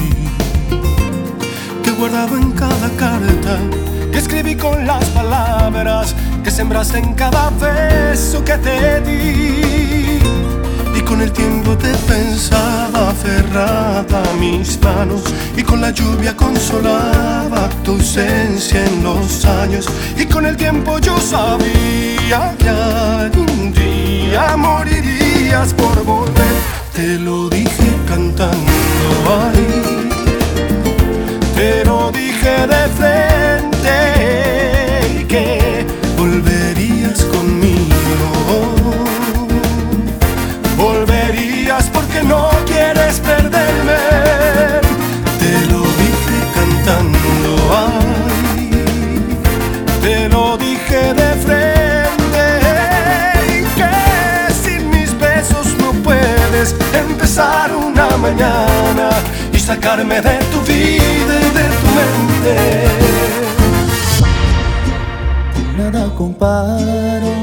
que 1.83 1.91
guardado 1.91 2.37
en 2.37 2.51
cada 2.51 2.89
carta 2.97 3.57
que 4.11 4.17
escribí 4.17 4.55
con 4.55 4.87
las 4.87 5.05
palabras 5.09 6.15
que 6.49 6.55
sembraste 6.55 6.97
en 6.97 7.13
cada 7.13 7.51
beso 7.51 8.43
que 8.43 8.57
te 8.57 9.01
di. 9.01 10.19
Y 10.97 11.01
con 11.01 11.21
el 11.21 11.31
tiempo 11.31 11.77
te 11.77 11.93
pensaba 12.11 13.09
aferrada 13.11 14.23
a 14.31 14.33
mis 14.39 14.81
manos 14.81 15.21
y 15.55 15.61
con 15.61 15.79
la 15.79 15.91
lluvia 15.91 16.35
consolaba 16.35 17.69
tu 17.83 17.91
ausencia 17.91 18.83
en 18.83 19.03
los 19.03 19.45
años. 19.45 19.85
Y 20.17 20.25
con 20.25 20.47
el 20.47 20.57
tiempo 20.57 20.97
yo 20.97 21.19
sabía 21.19 22.55
que 22.57 22.69
algún 22.69 23.71
día 23.71 24.57
morirías 24.57 25.71
por 25.75 26.03
volver. 26.03 26.55
Te 26.95 27.19
lo 27.19 27.47
dije 27.49 27.89
cantando 28.07 28.71
ahí, 29.39 30.09
te 31.55 31.85
lo 31.85 32.11
dije 32.11 32.53
de 32.73 32.83
frente 32.97 34.48
y 59.53 59.59
sacarme 59.59 60.21
de 60.21 60.37
tu 60.51 60.61
vida 60.61 61.33
y 61.41 61.49
de 61.57 61.65
tu 61.79 61.87
mente 61.97 62.57
nada 65.77 66.03
comparo 66.15 67.33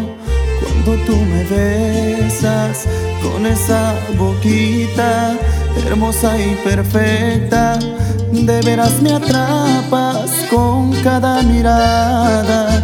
cuando 0.60 0.90
tú 1.06 1.16
me 1.16 1.42
besas 1.44 2.86
con 3.22 3.46
esa 3.46 3.94
boquita 4.18 5.36
hermosa 5.84 6.38
y 6.38 6.54
perfecta. 6.56 7.78
De 8.32 8.60
veras 8.62 9.00
me 9.02 9.12
atrapas 9.14 10.30
con 10.50 10.92
cada 11.02 11.42
mirada. 11.42 12.82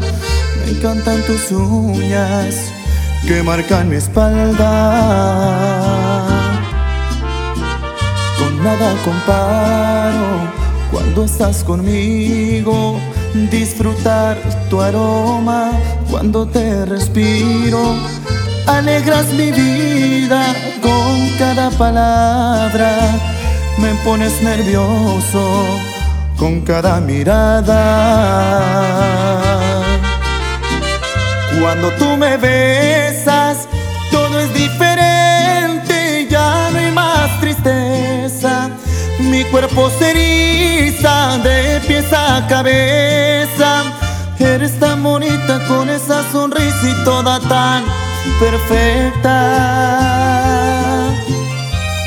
Me 0.64 0.72
encantan 0.72 1.20
tus 1.22 1.50
uñas 1.52 2.70
que 3.26 3.42
marcan 3.42 3.88
mi 3.88 3.96
espalda 3.96 4.72
nada 8.62 8.94
comparo 9.04 10.50
cuando 10.90 11.24
estás 11.24 11.64
conmigo. 11.64 12.98
Disfrutar 13.50 14.36
tu 14.68 14.80
aroma 14.80 15.72
cuando 16.10 16.46
te 16.46 16.84
respiro. 16.86 17.96
Alegras 18.66 19.26
mi 19.32 19.50
vida 19.50 20.54
con 20.80 21.28
cada 21.38 21.70
palabra. 21.70 22.92
Me 23.78 23.94
pones 24.04 24.40
nervioso 24.42 25.64
con 26.36 26.60
cada 26.60 27.00
mirada. 27.00 27.78
Cuando 31.60 31.90
tú 31.92 32.16
me 32.16 32.36
besas 32.36 33.31
cuerpo 39.52 39.90
se 39.98 40.14
de 41.44 41.80
pies 41.86 42.10
a 42.12 42.46
cabeza. 42.48 43.84
Eres 44.38 44.78
tan 44.80 45.02
bonita 45.02 45.60
con 45.68 45.90
esa 45.90 46.22
sonrisa 46.32 46.88
y 46.88 47.04
toda 47.04 47.38
tan 47.40 47.84
perfecta. 48.40 49.28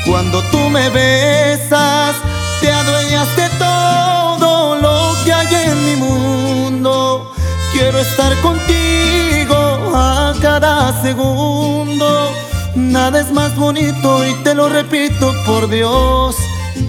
Cuando 0.06 0.42
tú 0.50 0.58
me 0.70 0.90
besas, 0.90 2.16
te 2.60 2.72
adueñas 2.72 3.28
de 3.36 3.48
todo 3.58 4.76
lo 4.76 5.14
que 5.24 5.32
hay 5.32 5.54
en 5.70 5.84
mi 5.86 5.96
mundo. 5.96 7.32
Quiero 7.72 8.00
estar 8.00 8.34
contigo 8.42 9.56
a 9.94 10.34
cada 10.42 11.00
segundo. 11.00 12.32
Nada 12.74 13.20
es 13.20 13.30
más 13.32 13.56
bonito 13.56 14.26
y 14.26 14.34
te 14.42 14.54
lo 14.54 14.68
repito 14.68 15.32
por 15.46 15.68
Dios, 15.68 16.36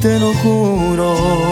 te 0.02 0.20
lo 0.20 0.34
juro. 0.34 1.48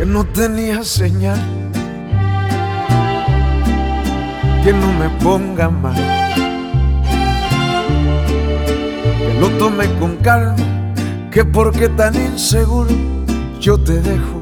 que 0.00 0.06
no 0.06 0.24
tenía 0.24 0.82
señal, 0.82 1.38
que 4.64 4.72
no 4.72 4.90
me 4.94 5.10
ponga 5.22 5.68
mal, 5.68 5.94
lo 9.40 9.48
tome 9.58 9.90
con 9.98 10.16
calma, 10.16 10.54
que 11.30 11.44
porque 11.44 11.88
tan 11.88 12.14
inseguro 12.14 12.90
yo 13.58 13.78
te 13.78 14.00
dejo, 14.00 14.40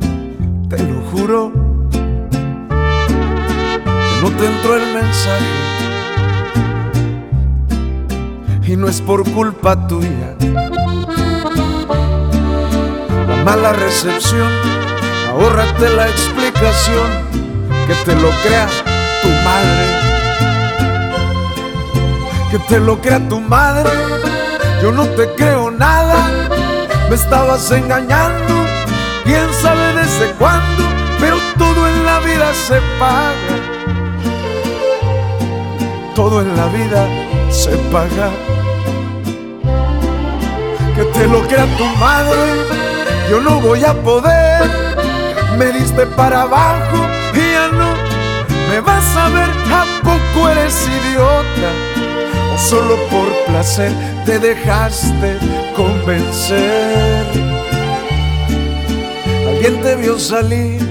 te 0.68 0.82
lo 0.82 1.00
juro, 1.12 1.52
no 4.20 4.30
te 4.30 4.46
entró 4.46 4.76
el 4.76 4.94
mensaje 4.94 5.68
y 8.66 8.76
no 8.76 8.88
es 8.88 9.00
por 9.00 9.22
culpa 9.30 9.86
tuya. 9.86 10.36
La 13.28 13.44
mala 13.44 13.72
recepción 13.72 14.48
ahórrate 15.28 15.90
la 15.90 16.08
explicación, 16.08 17.08
que 17.86 17.94
te 18.04 18.14
lo 18.16 18.30
crea 18.42 18.68
tu 19.22 19.28
madre. 19.44 19.86
Que 22.50 22.58
te 22.60 22.80
lo 22.80 22.98
crea 23.00 23.20
tu 23.28 23.40
madre, 23.40 23.90
yo 24.82 24.92
no 24.92 25.06
te 25.06 25.28
creo 25.34 25.70
nada, 25.70 26.48
me 27.08 27.14
estabas 27.14 27.70
engañando, 27.70 28.54
quién 29.24 29.52
sabe 29.60 29.94
desde 29.94 30.32
cuándo, 30.38 30.84
pero 31.20 31.36
todo 31.56 31.88
en 31.88 32.04
la 32.04 32.20
vida 32.20 32.52
se 32.54 32.80
paga. 32.98 33.56
Todo 36.14 36.42
en 36.42 36.56
la 36.56 36.66
vida 36.66 37.06
se 37.50 37.70
paga. 37.92 38.30
Que 40.96 41.04
te 41.04 41.28
lo 41.28 41.40
crea 41.46 41.66
tu 41.76 41.84
madre, 42.00 42.66
yo 43.30 43.40
no 43.40 43.60
voy 43.60 43.84
a 43.84 43.94
poder 43.94 44.88
me 45.58 45.72
diste 45.72 46.06
para 46.06 46.42
abajo 46.42 46.96
y 47.34 47.38
ya 47.38 47.68
no 47.68 47.94
me 48.68 48.80
vas 48.80 49.16
a 49.16 49.28
ver, 49.28 49.50
¿a 49.72 49.84
poco 50.02 50.48
eres 50.48 50.86
idiota? 50.86 51.70
O 52.54 52.58
solo 52.58 52.96
por 53.10 53.28
placer 53.46 53.92
te 54.28 54.38
dejaste 54.38 55.38
convencer. 55.74 57.24
Alguien 59.48 59.80
te 59.80 59.96
vio 59.96 60.18
salir 60.18 60.82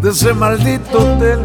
de 0.00 0.10
ese 0.10 0.32
maldito 0.32 0.98
hotel. 0.98 1.40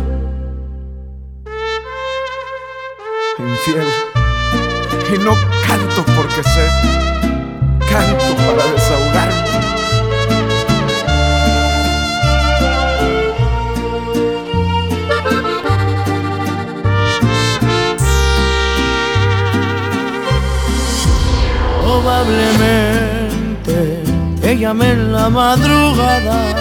Infiel. 3.39 3.87
Y 5.11 5.17
no 5.17 5.33
canto 5.65 6.05
porque 6.15 6.43
sé, 6.43 6.67
canto 7.89 8.35
para 8.45 8.71
desahogarme. 8.71 9.38
Probablemente 22.09 24.01
te 24.41 24.57
llamé 24.57 24.93
en 24.93 25.13
la 25.13 25.29
madrugada 25.29 26.55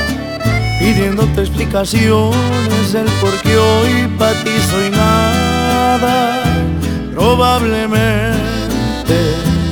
pidiéndote 0.79 1.41
explicaciones 1.41 2.93
del 2.93 3.07
por 3.19 3.33
qué 3.41 3.57
hoy 3.57 4.09
para 4.19 4.35
ti 4.45 4.51
soy 4.71 4.91
nada. 4.91 6.43
Probablemente 7.15 8.37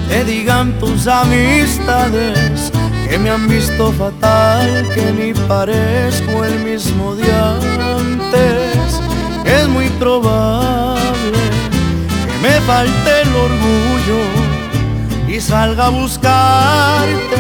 te 0.09 0.25
digan 0.25 0.73
tus 0.79 1.07
amistades 1.07 2.73
que 3.07 3.19
me 3.19 3.29
han 3.29 3.47
visto 3.47 3.93
fatal, 3.93 4.89
que 4.95 5.13
ni 5.13 5.35
parezco 5.47 6.43
el 6.43 6.59
mismo 6.61 7.15
de 7.17 7.31
antes. 7.35 8.99
Es 9.45 9.69
muy 9.69 9.91
probable 10.01 11.39
que 12.27 12.49
me 12.49 12.61
falte 12.63 13.21
el 13.25 13.29
orgullo 13.29 14.46
salga 15.41 15.87
a 15.87 15.89
buscarte, 15.91 17.37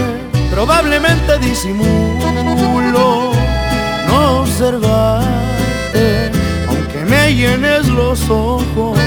probablemente 0.50 1.38
disimulo 1.38 3.32
no 4.06 4.40
observarte, 4.40 6.30
aunque 6.68 7.04
me 7.08 7.34
llenes 7.34 7.86
los 7.86 8.28
ojos 8.28 8.98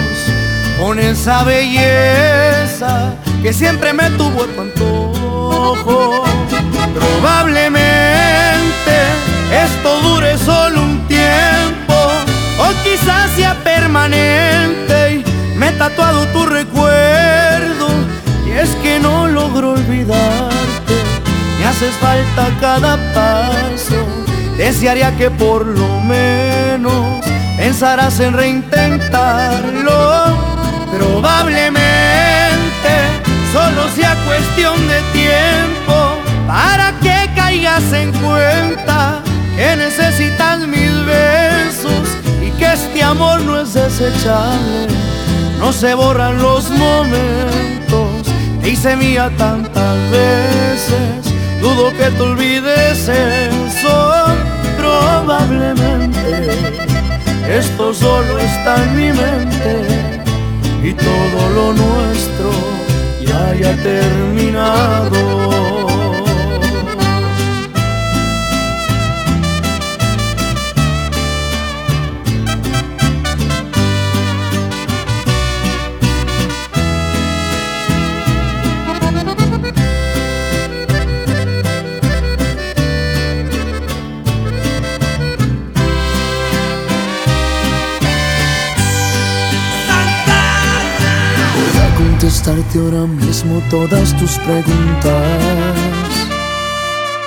con 0.79 0.99
esa 0.99 1.43
belleza 1.43 3.13
que 3.43 3.53
siempre 3.53 3.93
me 3.93 4.09
tuvo 4.11 4.43
a 4.43 4.47
tu 4.47 4.61
antojo. 4.61 6.23
Probablemente 6.93 7.81
esto 9.51 10.01
dure 10.01 10.37
solo 10.37 10.81
un 10.81 11.05
tiempo, 11.07 11.93
o 12.59 12.67
quizás 12.83 13.29
sea 13.35 13.55
permanente 13.63 15.15
y 15.15 15.23
me 15.57 15.69
he 15.69 15.71
tatuado 15.73 16.25
tu 16.27 16.45
recuerdo 16.45 17.48
es 18.51 18.69
que 18.81 18.99
no 18.99 19.27
logro 19.27 19.71
olvidarte, 19.71 20.95
me 21.59 21.65
haces 21.65 21.93
falta 21.95 22.49
cada 22.59 22.97
paso. 23.13 24.05
Desearía 24.57 25.15
que 25.15 25.31
por 25.31 25.65
lo 25.65 26.01
menos 26.01 27.25
pensarás 27.57 28.19
en 28.19 28.33
reintentarlo. 28.33 30.37
Probablemente 30.91 31.79
solo 33.53 33.87
sea 33.95 34.15
cuestión 34.25 34.75
de 34.87 35.01
tiempo 35.13 36.17
para 36.47 36.91
que 36.99 37.29
caigas 37.35 37.93
en 37.93 38.11
cuenta 38.13 39.21
que 39.55 39.75
necesitas 39.75 40.67
mis 40.67 41.05
besos 41.05 42.09
y 42.41 42.49
que 42.51 42.73
este 42.73 43.03
amor 43.03 43.41
no 43.41 43.61
es 43.61 43.73
desechable. 43.73 44.87
No 45.59 45.71
se 45.71 45.93
borran 45.93 46.41
los 46.41 46.71
momentos 46.71 48.08
hice 48.69 48.95
mía 48.95 49.31
tantas 49.37 49.97
veces, 50.11 51.33
dudo 51.61 51.89
que 51.97 52.09
te 52.11 52.21
olvides 52.21 53.09
eso, 53.09 54.25
probablemente 54.77 56.49
esto 57.49 57.93
solo 57.95 58.37
está 58.37 58.83
en 58.83 58.95
mi 58.95 59.11
mente. 59.11 60.21
Y 60.83 60.93
todo 60.93 61.49
lo 61.55 61.73
nuestro 61.73 62.51
ya 63.25 63.47
haya 63.47 63.75
terminado. 63.83 65.78
Ahora 92.49 93.05
mismo 93.05 93.61
todas 93.69 94.15
tus 94.17 94.37
preguntas. 94.39 95.13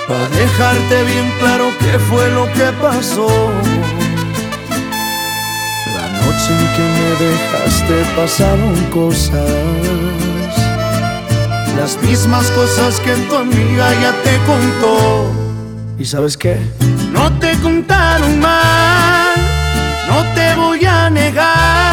Para 0.07 0.27
dejarte 0.29 1.03
bien 1.05 1.31
claro 1.39 1.71
qué 1.79 1.97
fue 1.97 2.29
lo 2.31 2.45
que 2.53 2.71
pasó. 2.81 3.27
La 5.95 6.07
noche 6.19 6.49
en 6.51 6.67
que 6.75 6.85
me 6.97 7.11
dejaste 7.25 7.95
pasaron 8.17 8.75
cosas. 8.91 9.49
Las 11.77 11.97
mismas 12.03 12.49
cosas 12.51 12.99
que 12.99 13.13
tu 13.27 13.35
amiga 13.35 13.93
ya 14.01 14.11
te 14.23 14.37
contó. 14.45 15.31
¿Y 15.97 16.05
sabes 16.05 16.35
qué? 16.35 16.57
No 17.13 17.31
te 17.39 17.55
contaron 17.61 18.39
mal, 18.39 19.35
no 20.09 20.23
te 20.35 20.55
voy 20.55 20.83
a 20.85 21.09
negar. 21.09 21.92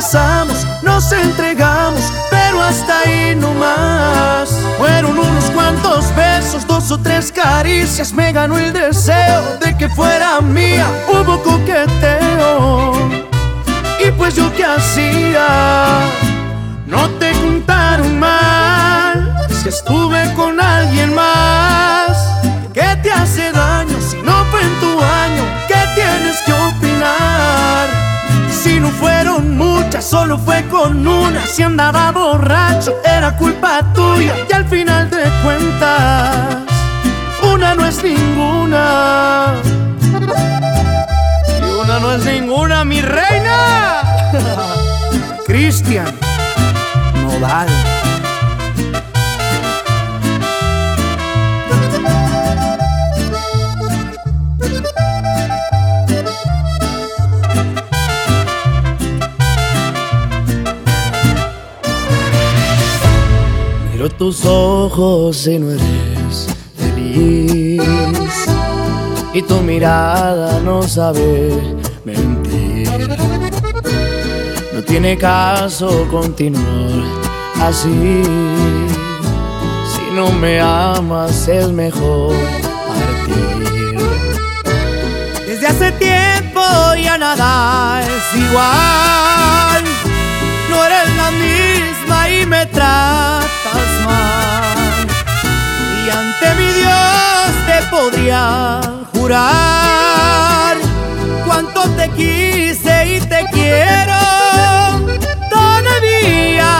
Besamos, 0.00 0.66
nos 0.82 1.12
entregamos, 1.12 2.10
pero 2.30 2.62
hasta 2.62 3.00
ahí 3.00 3.36
no 3.36 3.52
más. 3.52 4.48
Fueron 4.78 5.18
unos 5.18 5.44
cuantos 5.50 6.06
besos, 6.16 6.66
dos 6.66 6.90
o 6.90 6.96
tres 6.96 7.30
caricias, 7.30 8.10
me 8.14 8.32
ganó 8.32 8.56
el 8.56 8.72
deseo 8.72 9.58
de 9.60 9.76
que 9.76 9.90
fuera 9.90 10.40
mía. 10.40 10.86
Hubo 11.06 11.42
coqueteo, 11.42 12.94
y 14.02 14.10
pues 14.12 14.36
yo 14.36 14.50
qué 14.54 14.64
hacía. 14.64 15.46
No 16.86 17.06
te 17.18 17.32
contaron 17.32 18.18
mal, 18.18 19.36
si 19.62 19.68
estuve 19.68 20.19
solo 30.00 30.38
fue 30.38 30.64
con 30.68 31.06
una. 31.06 31.46
Si 31.46 31.62
andaba 31.62 32.10
borracho, 32.12 32.96
era 33.04 33.36
culpa 33.36 33.82
tuya. 33.94 34.34
Y 34.48 34.52
al 34.52 34.66
final 34.66 35.10
de 35.10 35.24
cuentas, 35.42 36.56
una 37.42 37.74
no 37.74 37.86
es 37.86 38.02
ninguna. 38.02 39.54
Y 41.58 41.80
una 41.82 41.98
no 42.00 42.12
es 42.12 42.24
ninguna, 42.24 42.84
mi 42.84 43.00
reina. 43.00 44.02
Cristian 45.46 46.06
Nodal. 47.22 47.68
Miro 64.00 64.14
tus 64.16 64.46
ojos 64.46 65.46
y 65.46 65.58
no 65.58 65.72
eres 65.72 66.46
feliz. 66.74 67.82
Y 69.34 69.42
tu 69.42 69.60
mirada 69.60 70.58
no 70.60 70.82
sabe 70.82 71.50
mentir. 72.06 72.88
No 74.72 74.82
tiene 74.84 75.18
caso 75.18 76.08
continuar 76.10 77.04
así. 77.60 78.22
Si 79.92 80.14
no 80.14 80.32
me 80.32 80.58
amas 80.62 81.46
es 81.48 81.68
mejor 81.68 82.34
partir. 82.88 83.98
Desde 85.46 85.66
hace 85.66 85.92
tiempo 85.92 86.62
ya 87.04 87.18
nada 87.18 88.00
es 88.00 88.34
igual. 88.48 89.84
No 90.70 90.84
eres 90.86 91.16
la 91.16 91.30
misma 91.32 92.30
y 92.30 92.46
me 92.46 92.64
tratas. 92.64 93.59
Y 96.04 96.10
ante 96.10 96.54
mi 96.58 96.68
Dios 96.80 97.50
te 97.66 97.78
podría 97.90 98.80
jurar 99.12 100.76
cuánto 101.46 101.82
te 101.90 102.08
quise 102.10 103.16
y 103.16 103.20
te 103.20 103.44
quiero 103.52 104.20
todavía. 105.50 106.72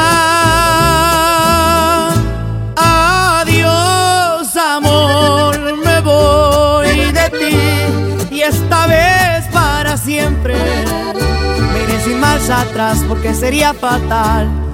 Adiós, 2.76 4.57
amor, 4.57 5.59
me 5.85 6.01
voy 6.01 7.12
de 7.12 7.31
ti 7.31 8.35
y 8.35 8.43
esta 8.43 8.87
vez 8.87 9.47
para 9.53 9.97
siempre. 9.97 10.55
Me 10.55 11.83
iré 11.85 12.01
sin 12.05 12.20
marcha 12.20 12.62
atrás 12.62 13.05
porque 13.09 13.35
sería 13.35 13.74
fatal. 13.74 14.69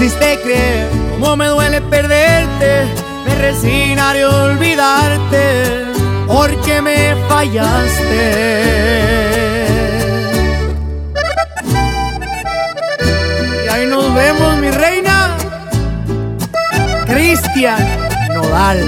Hiciste 0.00 0.40
creer 0.42 0.88
cómo 1.20 1.36
me 1.36 1.46
duele 1.48 1.80
perderte. 1.82 2.86
Me 3.26 3.34
resignaré 3.34 4.22
a 4.22 4.28
olvidarte 4.28 5.84
porque 6.26 6.80
me 6.80 7.14
fallaste. 7.28 8.06
Y 13.64 13.68
ahí 13.68 13.86
nos 13.86 14.14
vemos, 14.14 14.56
mi 14.56 14.70
reina. 14.70 15.36
Cristian 17.06 17.86
Nodal. 18.32 18.78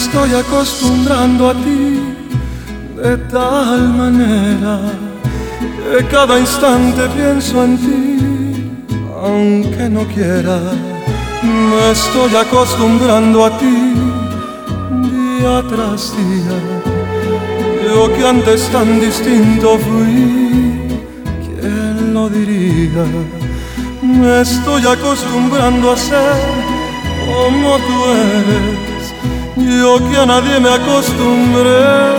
Estoy 0.00 0.34
acostumbrando 0.34 1.50
a 1.50 1.54
ti 1.54 1.88
de 3.02 3.16
tal 3.32 3.88
manera 4.00 4.74
que 5.88 6.04
cada 6.08 6.38
instante 6.38 7.02
pienso 7.16 7.64
en 7.64 7.72
ti, 7.84 8.18
aunque 9.24 9.88
no 9.88 10.02
quiera. 10.14 10.58
Me 11.42 11.90
estoy 11.92 12.32
acostumbrando 12.44 13.46
a 13.46 13.50
ti 13.58 13.78
día 15.12 15.54
tras 15.70 16.00
día. 16.18 16.58
Yo 17.86 18.12
que 18.14 18.22
antes 18.26 18.68
tan 18.68 19.00
distinto 19.00 19.78
fui, 19.78 20.18
¿quién 21.44 22.12
lo 22.12 22.28
diría? 22.28 23.06
Me 24.02 24.42
estoy 24.42 24.82
acostumbrando 24.86 25.92
a 25.92 25.96
ser 25.96 26.36
como 27.26 27.76
tú 27.86 27.96
eres. 28.12 28.85
Yo 29.66 29.98
que 30.08 30.16
a 30.16 30.26
nadie 30.26 30.60
me 30.60 30.70
acostumbré, 30.70 32.14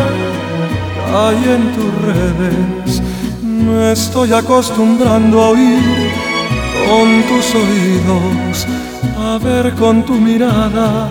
caí 1.09 1.43
en 1.55 1.63
tus 1.75 1.91
redes. 2.09 3.01
Me 3.41 3.93
estoy 3.93 4.33
acostumbrando 4.33 5.41
a 5.41 5.49
oír 5.51 6.11
con 6.89 7.23
tus 7.23 7.55
oídos, 7.55 8.67
a 9.17 9.37
ver 9.37 9.73
con 9.75 10.03
tu 10.03 10.15
mirada 10.15 11.09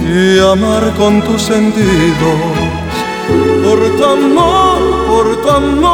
y 0.00 0.40
amar 0.40 0.92
con 0.96 1.22
tus 1.22 1.42
sentidos. 1.42 2.40
Por 3.64 3.78
tu 3.96 4.04
amor, 4.04 4.80
por 5.06 5.36
tu 5.40 5.50
amor, 5.50 5.92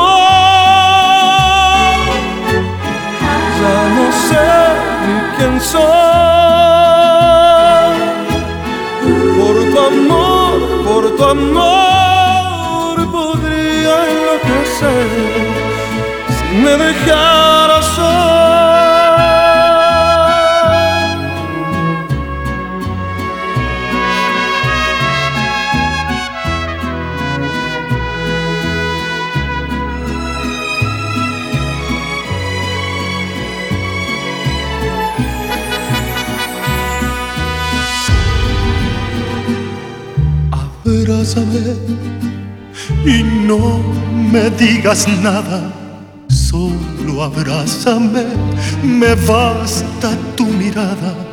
ya 3.61 3.79
no 3.97 4.07
sé 4.27 4.49
ni 5.07 5.37
quién 5.37 5.61
soy 5.61 6.40
por 9.39 9.57
tu 9.73 9.79
amor, 9.93 10.59
por 10.87 11.05
tu 11.17 11.25
amor 11.25 12.95
podría 13.17 13.95
enloquecer. 14.11 15.09
Si 16.37 16.45
me 16.65 16.73
dejaras 16.85 17.80
y 43.05 43.23
no 43.47 43.79
me 44.33 44.49
digas 44.51 45.07
nada, 45.23 45.71
solo 46.29 47.23
abrázame, 47.23 48.25
me 48.83 49.15
basta 49.27 50.17
tu 50.37 50.47
mirada 50.47 51.30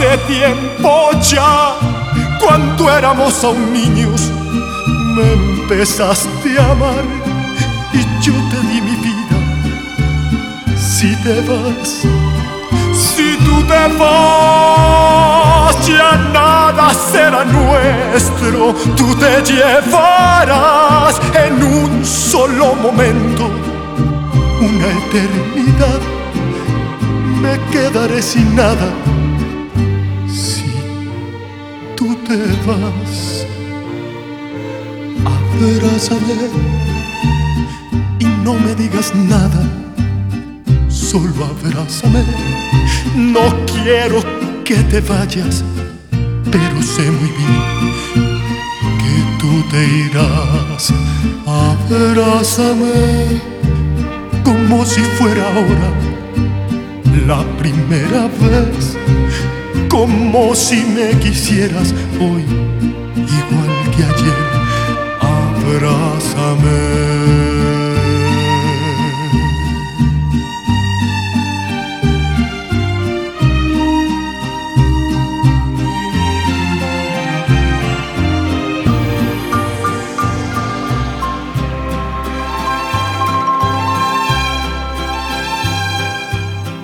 hace 0.00 0.16
tiempo 0.26 1.10
ya, 1.20 1.74
cuando 2.40 2.90
éramos 2.90 3.44
aún 3.44 3.72
niños, 3.72 4.30
me 5.14 5.32
empezaste 5.32 6.58
a 6.58 6.70
amar 6.70 7.04
y 7.92 7.98
yo 8.24 8.32
te 8.50 8.60
di 8.68 8.80
mi 8.80 8.96
vida. 8.96 9.36
Si 10.76 11.14
te 11.16 11.40
vas, 11.42 12.02
si 12.94 13.36
tú 13.44 13.62
te 13.64 13.88
vas, 13.98 15.86
ya 15.86 16.16
nada 16.32 16.94
será 17.12 17.44
nuestro. 17.44 18.74
Tú 18.96 19.14
te 19.16 19.42
llevarás 19.42 21.20
en 21.34 21.62
un 21.62 22.04
solo 22.04 22.74
momento 22.74 23.50
una 24.60 24.86
eternidad. 24.86 26.00
Me 27.42 27.58
quedaré 27.70 28.20
sin 28.22 28.54
nada 28.54 28.92
te 32.30 32.36
vas. 32.64 33.44
Abrázame 35.24 36.36
y 38.20 38.24
no 38.44 38.54
me 38.54 38.72
digas 38.76 39.12
nada, 39.14 39.62
solo 40.88 41.44
abrázame. 41.44 42.22
No 43.16 43.46
quiero 43.66 44.22
que 44.64 44.76
te 44.90 45.00
vayas, 45.00 45.64
pero 46.52 46.76
sé 46.82 47.10
muy 47.10 47.30
bien 47.40 47.58
que 49.02 49.16
tú 49.40 49.52
te 49.70 49.82
irás. 50.06 50.92
Abrázame 51.46 53.40
como 54.44 54.84
si 54.86 55.00
fuera 55.18 55.44
ahora 55.48 55.90
la 57.26 57.44
primera 57.58 58.28
vez, 58.40 58.96
como 59.90 60.54
si 60.54 60.84
me 60.84 61.10
quisieras 61.18 61.92
hoy, 62.20 62.44
igual 63.40 63.90
que 63.94 64.04
ayer. 64.04 64.40
Abrázame. 65.20 67.10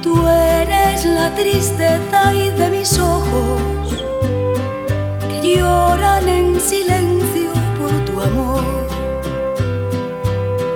Tú 0.02 0.26
silencio 6.66 7.52
por 7.78 7.92
tu 8.04 8.20
amor. 8.20 8.64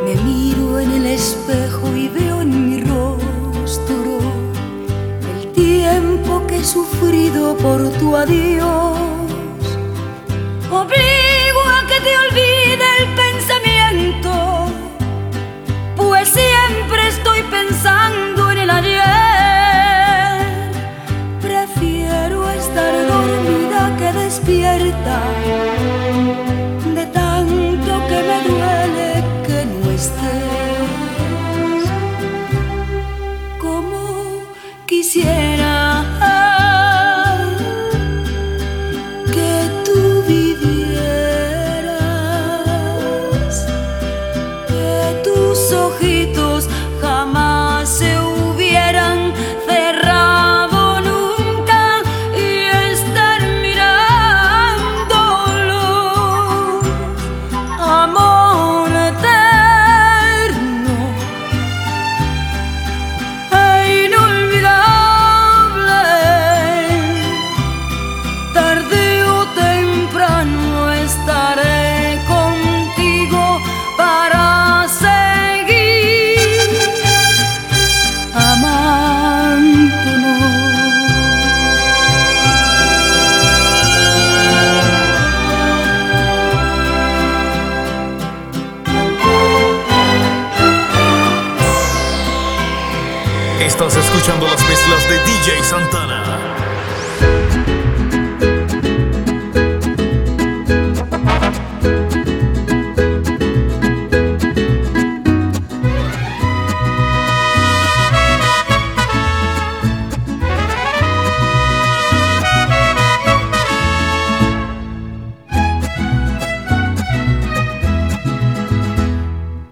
Me 0.05 0.15
miro 0.23 0.79
en 0.79 0.93
el 0.93 1.07
espejo 1.07 1.97
y 1.97 2.09
veo 2.09 2.43
en 2.43 2.53
mi 2.69 2.81
rostro 2.81 4.19
el 5.33 5.53
tiempo 5.53 6.47
que 6.47 6.59
he 6.59 6.65
sufrido 6.65 7.57
por 7.57 7.91
tu 7.99 8.15
adiós. 8.15 8.99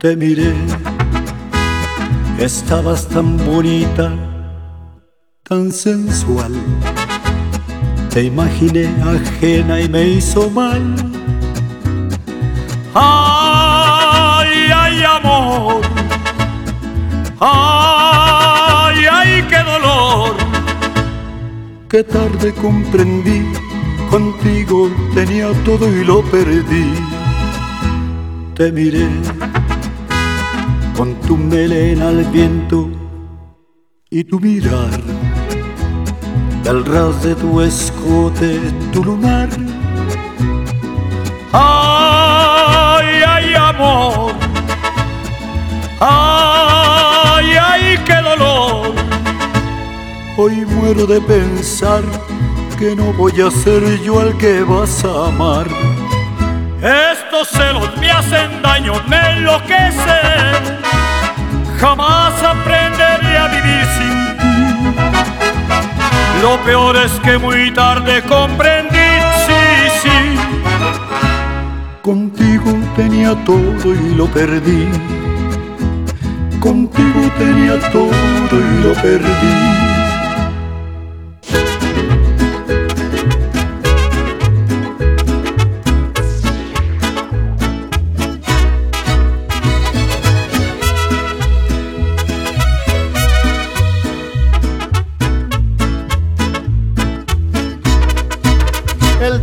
Te 0.08 0.16
miré, 0.16 0.54
estabas 2.38 3.06
tan 3.08 3.36
bonita, 3.44 4.10
tan 5.46 5.70
sensual. 5.70 6.54
Te 8.08 8.22
imaginé 8.22 8.86
ajena 9.02 9.78
y 9.82 9.86
me 9.90 10.08
hizo 10.08 10.48
mal. 10.48 10.82
Ay, 12.94 14.48
ay, 14.74 15.02
amor. 15.02 15.82
Ay, 17.38 19.04
ay, 19.12 19.44
qué 19.50 19.58
dolor. 19.58 20.34
Qué 21.90 22.02
tarde 22.02 22.54
comprendí, 22.54 23.44
contigo 24.10 24.90
tenía 25.14 25.52
todo 25.66 25.86
y 25.94 26.02
lo 26.02 26.22
perdí. 26.30 26.94
Te 28.54 28.72
miré 28.72 29.06
con 30.98 31.14
tu 31.20 31.36
melena 31.36 32.08
al 32.08 32.24
viento 32.24 32.88
y 34.10 34.24
tu 34.24 34.40
mirar, 34.40 34.90
al 36.68 36.84
ras 36.84 37.22
de 37.22 37.36
tu 37.36 37.60
escote, 37.60 38.58
tu 38.92 39.04
lunar. 39.04 39.48
Ay, 41.52 43.22
ay, 43.24 43.54
amor, 43.54 44.32
ay, 46.00 47.46
ay, 47.70 47.98
qué 48.04 48.16
dolor. 48.16 48.92
Hoy 50.36 50.66
muero 50.66 51.06
de 51.06 51.20
pensar 51.20 52.02
que 52.76 52.96
no 52.96 53.12
voy 53.12 53.40
a 53.40 53.52
ser 53.52 54.02
yo 54.02 54.18
al 54.18 54.36
que 54.36 54.64
vas 54.64 55.04
a 55.04 55.28
amar. 55.28 55.68
Estos 56.82 57.50
celos 57.50 57.88
me 58.00 58.10
hacen 58.10 58.60
daño, 58.62 58.94
me 59.08 59.16
enloquecen. 59.30 60.87
Jamás 61.80 62.42
aprenderé 62.42 63.38
a 63.38 63.46
vivir 63.48 63.86
sin 63.96 64.36
ti. 64.38 64.56
Lo 66.42 66.56
peor 66.64 66.96
es 66.96 67.12
que 67.20 67.38
muy 67.38 67.70
tarde 67.72 68.22
comprendí, 68.22 69.10
sí, 69.46 69.62
sí. 70.02 70.18
Contigo 72.02 72.72
tenía 72.96 73.34
todo 73.44 73.94
y 73.94 74.14
lo 74.14 74.26
perdí. 74.26 74.88
Contigo 76.58 77.20
tenía 77.38 77.78
todo 77.90 78.10
y 78.52 78.82
lo 78.82 78.92
perdí. 78.94 79.87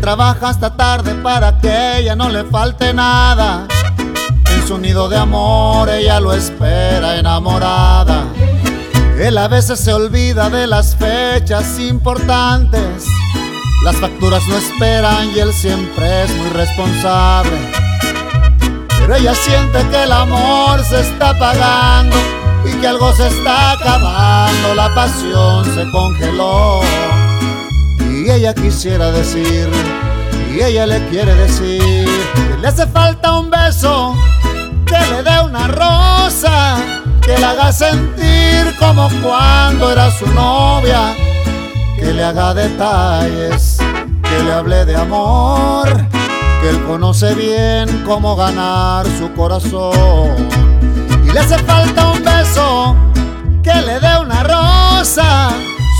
Trabaja 0.05 0.49
hasta 0.49 0.69
tarde 0.77 1.15
para 1.15 1.57
que 1.57 1.97
ella 1.97 2.15
no 2.15 2.29
le 2.29 2.43
falte 2.43 2.93
nada. 2.93 3.67
En 4.53 4.67
su 4.67 4.77
nido 4.77 5.09
de 5.09 5.17
amor 5.17 5.89
ella 5.89 6.19
lo 6.19 6.31
espera 6.31 7.17
enamorada. 7.17 8.25
Él 9.17 9.35
a 9.35 9.47
veces 9.47 9.79
se 9.79 9.91
olvida 9.91 10.51
de 10.51 10.67
las 10.67 10.95
fechas 10.95 11.79
importantes. 11.79 13.07
Las 13.83 13.95
facturas 13.95 14.47
no 14.47 14.57
esperan 14.57 15.31
y 15.35 15.39
él 15.39 15.51
siempre 15.51 16.25
es 16.25 16.35
muy 16.35 16.49
responsable. 16.49 17.57
Pero 18.99 19.15
ella 19.15 19.33
siente 19.33 19.79
que 19.89 20.03
el 20.03 20.11
amor 20.11 20.83
se 20.83 20.99
está 20.99 21.31
apagando 21.31 22.15
y 22.63 22.73
que 22.79 22.87
algo 22.87 23.11
se 23.13 23.27
está 23.27 23.71
acabando. 23.71 24.75
La 24.75 24.93
pasión 24.93 25.65
se 25.73 25.89
congeló 25.89 26.81
y 28.25 28.29
ella 28.29 28.53
quisiera 28.53 29.11
decir, 29.11 29.67
y 30.55 30.61
ella 30.61 30.85
le 30.85 31.05
quiere 31.09 31.35
decir, 31.35 32.07
que 32.33 32.57
le 32.61 32.67
hace 32.67 32.87
falta 32.87 33.37
un 33.37 33.49
beso, 33.49 34.15
que 34.85 34.97
le 35.11 35.23
dé 35.23 35.41
una 35.43 35.67
rosa, 35.67 36.77
que 37.21 37.37
le 37.37 37.43
haga 37.43 37.71
sentir 37.71 38.73
como 38.79 39.09
cuando 39.21 39.91
era 39.91 40.09
su 40.11 40.25
novia, 40.27 41.13
que 41.97 42.13
le 42.13 42.23
haga 42.23 42.53
detalles, 42.53 43.77
que 44.23 44.43
le 44.43 44.53
hable 44.53 44.85
de 44.85 44.95
amor, 44.95 45.89
que 46.61 46.69
él 46.69 46.83
conoce 46.85 47.33
bien 47.35 48.03
cómo 48.05 48.35
ganar 48.35 49.05
su 49.17 49.33
corazón. 49.33 50.47
Y 51.25 51.31
le 51.31 51.39
hace 51.39 51.57
falta 51.59 52.11
un 52.11 52.23
beso, 52.23 52.95
que 53.61 53.73
le 53.73 53.99
dé 53.99 54.19
una 54.19 54.43
rosa 54.43 55.49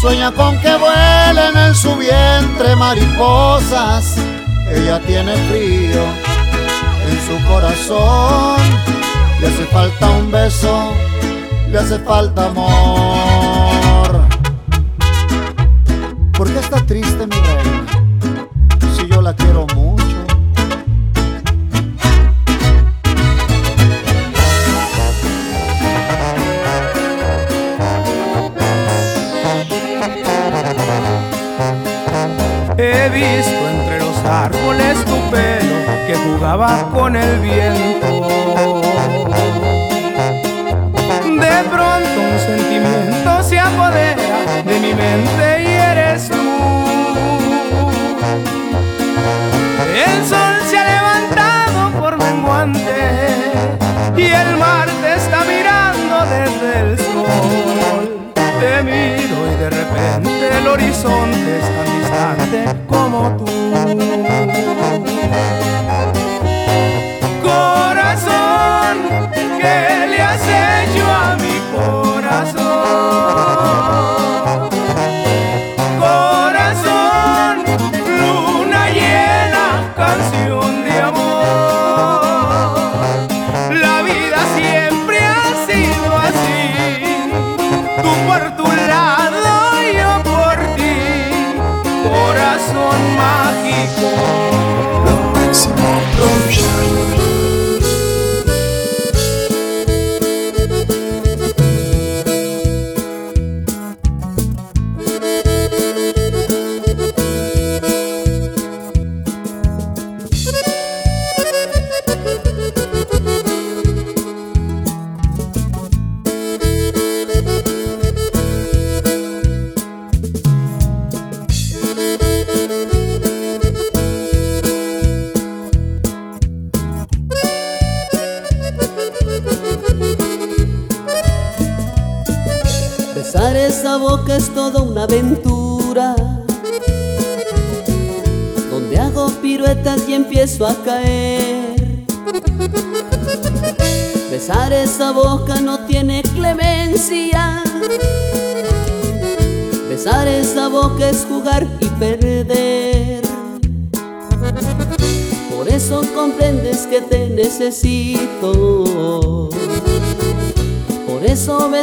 Sueña 0.02 0.32
con 0.32 0.60
que 0.60 0.76
vuelen 0.76 1.58
en 1.58 1.74
su 1.74 1.96
vientre 1.96 2.76
mariposas. 2.76 4.18
Ella 4.68 5.00
tiene 5.06 5.36
frío 5.50 6.04
en 7.08 7.20
su 7.28 7.48
corazón. 7.48 8.62
Le 9.40 9.48
hace 9.48 9.66
falta 9.66 10.10
un 10.10 10.32
beso, 10.32 10.94
le 11.70 11.78
hace 11.78 12.00
falta 12.00 12.48
amor. 12.48 14.26
¿Por 16.38 16.52
qué 16.52 16.60
está 16.60 16.86
triste 16.86 17.28
mi 17.28 17.36
reina? 17.36 17.86
Si 18.96 19.08
yo 19.08 19.22
la 19.22 19.34
quiero 19.34 19.66
mucho. 19.76 20.04
He 32.78 33.10
visto 33.10 33.70
entre 33.70 34.05
árboles 34.26 34.98
tu 35.06 35.18
pelo 35.30 35.76
que 36.08 36.16
jugaba 36.16 36.90
con 36.94 37.16
el 37.16 37.40
viento. 37.40 38.08
De 41.24 41.64
pronto 41.70 42.18
un 42.32 42.40
sentimiento 42.40 43.44
se 43.44 43.60
apodera 43.60 44.64
de 44.66 44.80
mi 44.80 44.94
mente 44.94 45.64
y 45.64 45.68
eres 45.68 46.30
tú. 46.30 46.36
El 49.96 50.26
sol 50.26 50.56
se 50.70 50.78
ha 50.78 50.86
levantado 50.96 52.00
por 52.00 52.18
menguante 52.18 53.28
y 54.18 54.24
el 54.24 54.58
mar 54.58 54.88
te 55.02 55.16
está 55.16 55.44
mirando 55.46 56.26
desde 56.26 56.80
el 56.82 56.98
sol. 57.00 58.34
Te 58.60 58.84
miro 58.84 59.38
y 59.52 59.56
de 59.60 59.70
repente 59.70 60.58
el 60.58 60.68
horizonte 60.68 61.60
es 61.60 61.68
tan 61.76 61.88
distante 62.00 62.86
como 62.88 63.36
tú. 63.38 64.15
¿Qué 69.66 70.25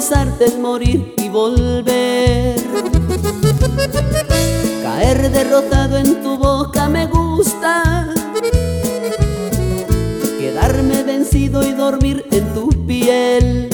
besarte 0.03 0.47
es 0.47 0.59
morir 0.59 1.15
y 1.17 1.29
volver. 1.29 2.61
Caer 4.83 5.31
derrotado 5.31 5.97
en 5.97 6.21
tu 6.21 6.37
boca 6.37 6.89
me 6.89 7.07
gusta. 7.07 8.09
Quedarme 10.41 11.05
vencido 11.05 11.63
y 11.63 11.73
dormir 11.73 12.27
en 12.33 12.53
tu 12.53 12.69
piel. 12.85 13.69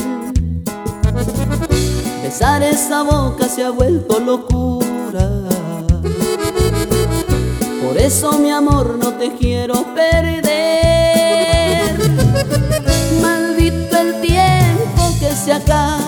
Besar 2.23 2.63
esa 2.63 3.05
boca 3.05 3.49
se 3.49 3.65
ha 3.65 3.71
vuelto 3.71 4.21
locura. 4.21 5.31
Por 7.83 7.97
eso 7.97 8.39
mi 8.39 8.51
amor 8.51 8.99
no 9.03 9.15
te 9.15 9.33
quiero 9.33 9.83
perder. 9.95 10.45
Maldito 13.23 13.97
el 13.97 14.21
tiempo 14.21 15.11
que 15.19 15.35
se 15.35 15.55
acaba 15.55 16.08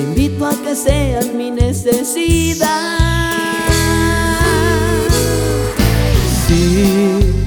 Te 0.00 0.06
invito 0.06 0.46
a 0.46 0.52
que 0.52 0.74
seas 0.74 1.26
mi 1.26 1.50
necesidad. 1.50 2.68
Sí, 6.48 7.46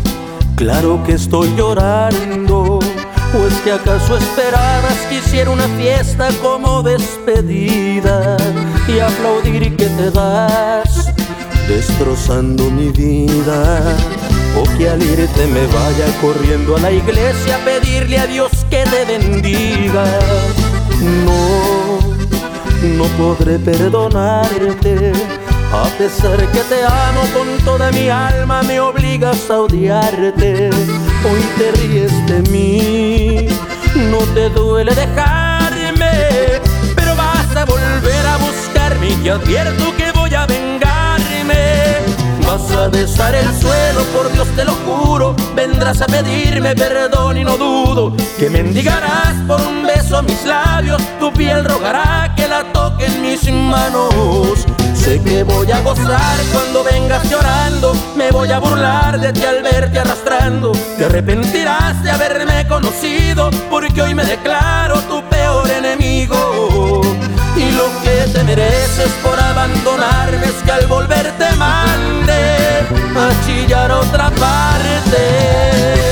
claro 0.55 1.01
que 1.03 1.13
estoy 1.13 1.51
llorando. 1.57 2.77
¿O 2.77 3.47
es 3.47 3.55
que 3.63 3.71
acaso 3.71 4.17
esperabas 4.17 4.93
que 5.09 5.15
hiciera 5.15 5.49
una 5.49 5.67
fiesta 5.69 6.29
como 6.43 6.83
despedida 6.83 8.37
y 8.87 8.99
aplaudir 8.99 9.75
que 9.75 9.87
te 9.87 10.11
vas 10.11 11.11
destrozando 11.67 12.69
mi 12.69 12.89
vida? 12.91 13.97
O 14.61 14.77
que 14.77 14.89
al 14.89 15.01
irte 15.01 15.47
me 15.47 15.65
vaya 15.65 16.05
corriendo 16.21 16.77
a 16.77 16.81
la 16.81 16.91
iglesia 16.91 17.55
a 17.55 17.65
pedirle 17.65 18.19
a 18.19 18.27
Dios 18.27 18.51
que 18.69 18.83
te 18.83 19.05
bendiga. 19.05 20.05
No, 21.25 21.92
no 22.83 23.05
podré 23.17 23.57
perdonarte. 23.59 25.13
A 25.71 25.85
pesar 25.97 26.37
que 26.51 26.59
te 26.59 26.83
amo 26.83 27.21
con 27.33 27.57
toda 27.65 27.91
mi 27.91 28.09
alma, 28.09 28.61
me 28.63 28.79
obligas 28.79 29.49
a 29.49 29.61
odiarte. 29.61 30.69
Hoy 30.69 31.41
te 31.57 31.71
ríes 31.71 32.11
de 32.27 32.41
mí, 32.51 33.47
no 33.95 34.19
te 34.35 34.49
duele 34.49 34.93
dejarme, 34.93 36.61
pero 36.95 37.15
vas 37.15 37.55
a 37.55 37.65
volver 37.65 38.25
a 38.27 38.37
buscarme 38.37 39.09
y 39.09 39.15
te 39.15 39.31
advierto 39.31 39.95
que 39.97 40.11
voy 40.11 40.33
a 40.35 40.45
vengarme. 40.45 41.03
Vas 42.45 42.71
a 42.71 42.89
besar 42.89 43.33
el 43.33 43.49
suelo, 43.59 44.03
por 44.13 44.31
Dios 44.31 44.47
te 44.55 44.65
lo 44.65 44.73
juro. 44.85 45.35
Vendrás 45.55 46.01
a 46.01 46.05
pedirme 46.05 46.75
perdón 46.75 47.37
y 47.37 47.43
no 47.43 47.57
dudo 47.57 48.15
que 48.37 48.49
mendigarás 48.49 49.33
por 49.47 49.59
un 49.61 49.83
beso 49.83 50.17
a 50.17 50.21
mis 50.21 50.45
labios. 50.45 51.01
Tu 51.19 51.31
piel 51.33 51.65
rogará 51.65 52.32
que 52.43 52.49
la 52.49 52.63
toquen 52.73 53.21
mis 53.21 53.51
manos. 53.51 54.65
Sé 54.93 55.21
que 55.21 55.43
voy 55.43 55.71
a 55.71 55.79
gozar 55.81 56.37
cuando 56.51 56.83
vengas 56.83 57.23
llorando. 57.29 57.93
Me 58.15 58.31
voy 58.31 58.51
a 58.51 58.59
burlar 58.59 59.19
de 59.19 59.31
ti 59.33 59.43
al 59.43 59.63
verte 59.63 59.99
arrastrando. 59.99 60.71
Te 60.97 61.05
arrepentirás 61.05 62.03
de 62.03 62.11
haberme 62.11 62.67
conocido, 62.67 63.49
porque 63.69 64.01
hoy 64.01 64.13
me 64.13 64.25
declaro 64.25 64.99
tu 65.01 65.21
peor 65.29 65.69
enemigo. 65.69 67.01
Y 67.55 67.71
lo 67.71 67.87
que 68.03 68.27
te 68.33 68.43
mereces 68.43 69.11
por 69.23 69.39
abandonarme 69.39 70.45
es 70.45 70.63
que 70.65 70.71
al 70.71 70.87
volver 70.87 71.31
te 71.37 71.49
mande 71.55 72.41
a 73.23 73.45
chillar 73.45 73.91
otra 73.91 74.29
parte. 74.31 76.02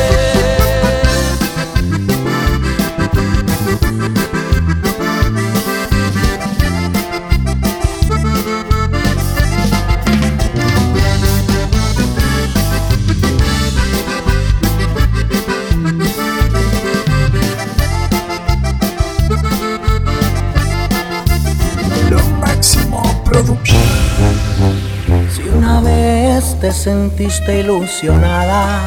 Te 26.60 26.72
sentiste 26.72 27.60
ilusionada 27.60 28.82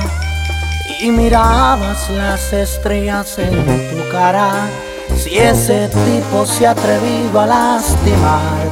y 1.01 1.11
mirabas 1.11 2.11
las 2.11 2.53
estrellas 2.53 3.39
en 3.39 3.53
tu 3.91 4.09
cara, 4.11 4.69
si 5.17 5.39
ese 5.39 5.89
tipo 5.89 6.47
se 6.47 6.67
ha 6.67 6.73
atrevido 6.73 7.41
a 7.41 7.47
lastimar, 7.47 8.67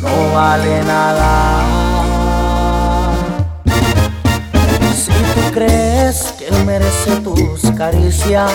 no 0.00 0.34
vale 0.34 0.84
nada. 0.84 1.64
Si 4.94 5.10
tú 5.10 5.52
crees 5.54 6.34
que 6.38 6.48
él 6.48 6.64
merece 6.66 7.16
tus 7.20 7.70
caricias, 7.76 8.52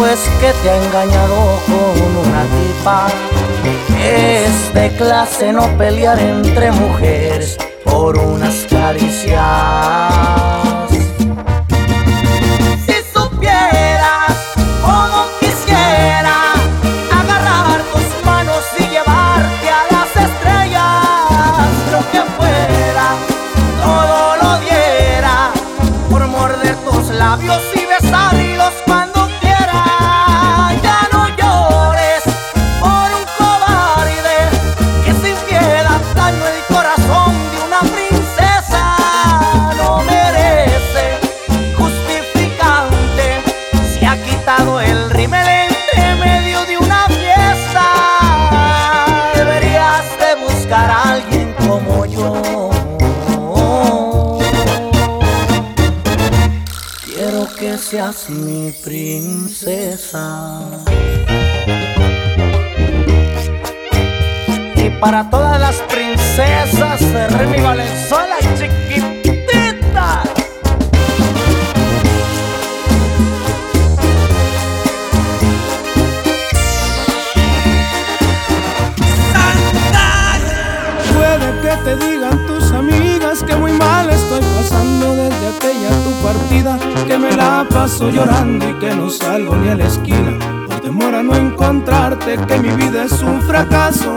después 0.00 0.20
que 0.40 0.52
te 0.62 0.70
ha 0.70 0.82
engañado 0.82 1.58
con 1.66 2.16
una 2.16 2.44
tipa, 2.44 3.08
es 3.98 4.72
de 4.72 4.88
clase 4.96 5.52
no 5.52 5.66
pelear 5.76 6.18
entre 6.18 6.72
mujeres 6.72 7.58
por 7.84 8.16
unas 8.16 8.66
caricias. 8.70 9.40
A 50.72 51.14
alguien 51.14 51.52
como 51.66 52.06
yo. 52.06 52.70
Quiero 57.04 57.48
que 57.58 57.76
seas 57.76 58.30
mi 58.30 58.70
princesa. 58.84 60.60
Y 64.76 64.90
para 65.00 65.28
todas 65.28 65.60
las 65.60 65.76
princesas 65.92 67.00
Remy 67.32 67.60
Valenzuela, 67.60 68.36
chiquitita. 68.56 69.09
Que 87.06 87.16
me 87.16 87.30
la 87.36 87.64
paso 87.70 88.10
llorando 88.10 88.68
y 88.68 88.74
que 88.80 88.92
no 88.92 89.08
salgo 89.08 89.54
ni 89.54 89.68
a 89.68 89.76
la 89.76 89.86
esquina 89.86 90.36
por 90.66 90.80
temor 90.80 91.14
a 91.14 91.22
no 91.22 91.36
encontrarte, 91.36 92.36
que 92.38 92.58
mi 92.58 92.70
vida 92.70 93.04
es 93.04 93.22
un 93.22 93.40
fracaso. 93.42 94.12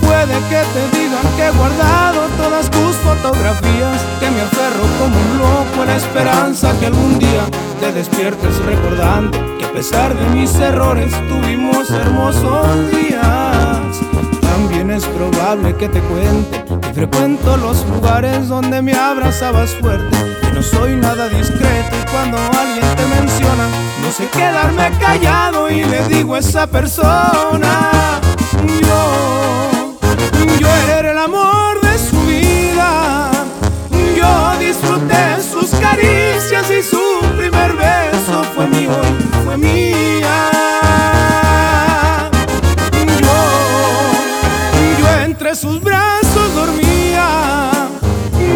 Puede 0.00 0.34
que 0.48 0.62
te 0.72 0.98
digan 0.98 1.26
que 1.36 1.46
he 1.46 1.50
guardado 1.50 2.20
todas 2.38 2.70
tus 2.70 2.94
fotografías, 2.98 4.00
que 4.20 4.30
me 4.30 4.42
aferro 4.42 4.84
como 5.00 5.16
un 5.16 5.38
loco 5.38 5.82
a 5.82 5.86
la 5.86 5.96
esperanza 5.96 6.72
que 6.78 6.86
algún 6.86 7.18
día 7.18 7.46
te 7.80 7.92
despiertes 7.92 8.64
recordando 8.64 9.36
que 9.58 9.64
a 9.64 9.72
pesar 9.72 10.14
de 10.14 10.24
mis 10.30 10.54
errores 10.54 11.12
tuvimos 11.28 11.90
hermosos 11.90 12.92
días. 12.92 14.00
También 14.40 14.92
es 14.92 15.04
probable 15.06 15.74
que 15.74 15.88
te 15.88 16.00
cuente 16.00 16.64
que 16.80 16.94
frecuento 16.94 17.56
los 17.56 17.84
lugares 17.88 18.48
donde 18.48 18.82
me 18.82 18.92
abrazabas 18.92 19.74
fuerte, 19.74 20.16
no 20.52 20.62
soy 20.62 20.96
nada 20.96 21.28
discreto 21.28 21.96
y 22.00 22.10
cuando 22.10 22.38
alguien 22.38 22.86
te 22.96 23.06
menciona, 23.06 23.66
no 24.02 24.12
sé 24.12 24.28
quedarme 24.28 24.90
callado 24.98 25.70
y 25.70 25.84
le 25.84 26.06
digo 26.08 26.34
a 26.34 26.38
esa 26.38 26.66
persona, 26.66 28.20
yo, 28.80 29.96
yo 30.58 30.68
era 30.98 31.10
el 31.10 31.18
amor 31.18 31.80
de 31.80 31.98
su 31.98 32.20
vida, 32.26 33.30
yo 34.16 34.58
disfruté 34.58 35.42
sus 35.42 35.70
caricias 35.80 36.70
y 36.70 36.82
su 36.82 37.02
primer 37.36 37.72
beso 37.74 38.44
fue 38.54 38.66
mío, 38.68 38.92
fue 39.44 39.56
mía. 39.56 40.50
Yo, 43.20 44.98
yo 44.98 45.22
entre 45.24 45.54
sus 45.54 45.80
brazos 45.80 46.54
dormía, 46.54 47.70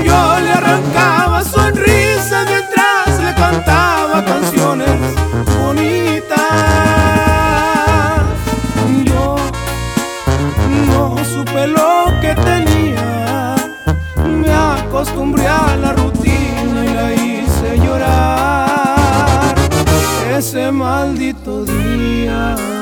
yo 0.07 0.41
le 0.41 0.53
arrancaba 0.53 1.43
sonrisas 1.43 2.47
mientras 2.49 3.19
le 3.25 3.35
cantaba 3.35 4.25
canciones 4.25 4.99
bonitas. 5.59 6.39
Yo 9.05 9.37
no 10.91 11.17
supe 11.33 11.67
lo 11.67 12.07
que 12.21 12.35
tenía, 12.51 13.57
me 14.43 14.53
acostumbré 14.53 15.47
a 15.47 15.77
la 15.77 15.93
rutina 15.93 16.85
y 16.85 16.95
la 17.01 17.13
hice 17.13 17.79
llorar. 17.85 19.55
Ese 20.37 20.71
mal 20.71 21.09
maldito 21.09 21.65
día. 21.65 22.76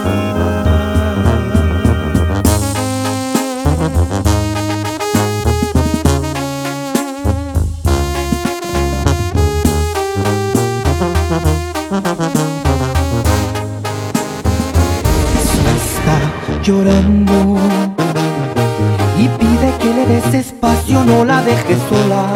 Y 19.19 19.29
pide 19.29 19.73
que 19.81 19.95
le 19.95 20.07
des 20.07 20.35
espacio, 20.35 21.03
no 21.05 21.25
la 21.25 21.41
dejes 21.43 21.79
sola. 21.89 22.27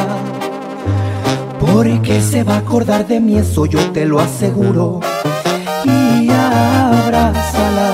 Porque 1.60 2.20
se 2.22 2.44
va 2.44 2.54
a 2.54 2.58
acordar 2.58 3.06
de 3.06 3.20
mí, 3.20 3.36
eso 3.36 3.66
yo 3.66 3.78
te 3.92 4.06
lo 4.06 4.20
aseguro. 4.20 5.00
Y 5.84 6.30
abrázala, 6.30 7.90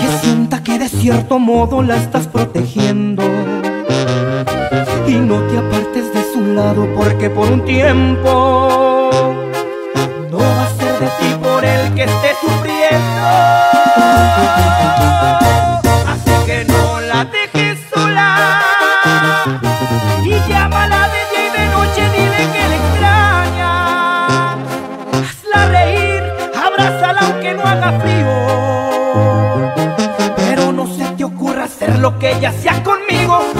que 0.00 0.26
sienta 0.26 0.62
que 0.62 0.78
de 0.78 0.88
cierto 0.88 1.38
modo 1.40 1.82
la 1.82 1.96
estás 1.96 2.28
protegiendo. 2.28 3.24
Y 5.08 5.14
no 5.14 5.40
te 5.48 5.58
apartes 5.58 6.14
de 6.14 6.22
su 6.32 6.54
lado, 6.54 6.86
porque 6.96 7.30
por 7.30 7.50
un 7.50 7.64
tiempo 7.64 9.10
no 10.30 10.38
va 10.38 10.62
a 10.62 10.70
ser 10.78 11.00
de 11.00 11.06
ti 11.18 11.34
por 11.42 11.64
el 11.64 11.94
que 11.94 12.04
esté 12.04 12.30
sufriendo. 12.40 12.70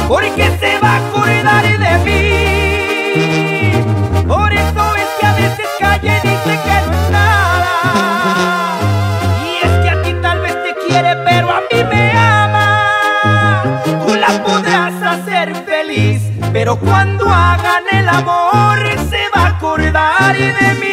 Porque 0.09 0.51
se 0.59 0.79
va 0.81 0.95
a 0.95 0.97
acordar 1.09 1.65
de 1.65 1.99
mí. 2.07 3.73
Por 4.27 4.53
eso 4.53 4.95
es 4.97 5.09
que 5.19 5.27
a 5.27 5.35
veces 5.35 5.67
calla 5.79 6.19
y 6.19 6.21
dice 6.29 6.53
que 6.65 6.77
no 6.87 6.93
es 6.93 7.11
nada. 7.11 7.75
Y 9.47 9.67
es 9.67 9.73
que 9.83 9.91
a 9.91 10.03
ti 10.03 10.13
tal 10.21 10.41
vez 10.41 10.57
te 10.65 10.75
quiere, 10.87 11.17
pero 11.25 11.51
a 11.51 11.61
mí 11.61 11.85
me 11.91 12.13
ama. 12.13 13.63
Tú 14.07 14.15
la 14.15 14.43
podrás 14.45 14.95
hacer 15.03 15.55
feliz, 15.65 16.23
pero 16.53 16.79
cuando 16.79 17.31
hagan 17.31 17.85
el 17.93 18.09
amor 18.09 18.79
se 19.11 19.29
va 19.35 19.43
a 19.47 19.49
acordar 19.49 20.37
de 20.37 20.75
mí. 20.81 20.90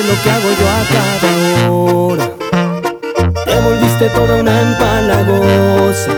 Lo 0.00 0.14
que 0.22 0.30
hago 0.30 0.48
yo 0.58 0.66
a 0.66 0.82
cada 0.94 1.70
hora. 1.70 2.26
Te 3.44 3.60
volviste 3.60 4.08
toda 4.08 4.40
una 4.40 4.62
empalagosa. 4.62 6.12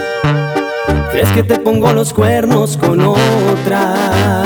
¿Crees 1.10 1.28
que 1.30 1.42
te 1.42 1.58
pongo 1.58 1.92
los 1.92 2.12
cuernos 2.12 2.76
con 2.76 3.00
otra? 3.00 4.44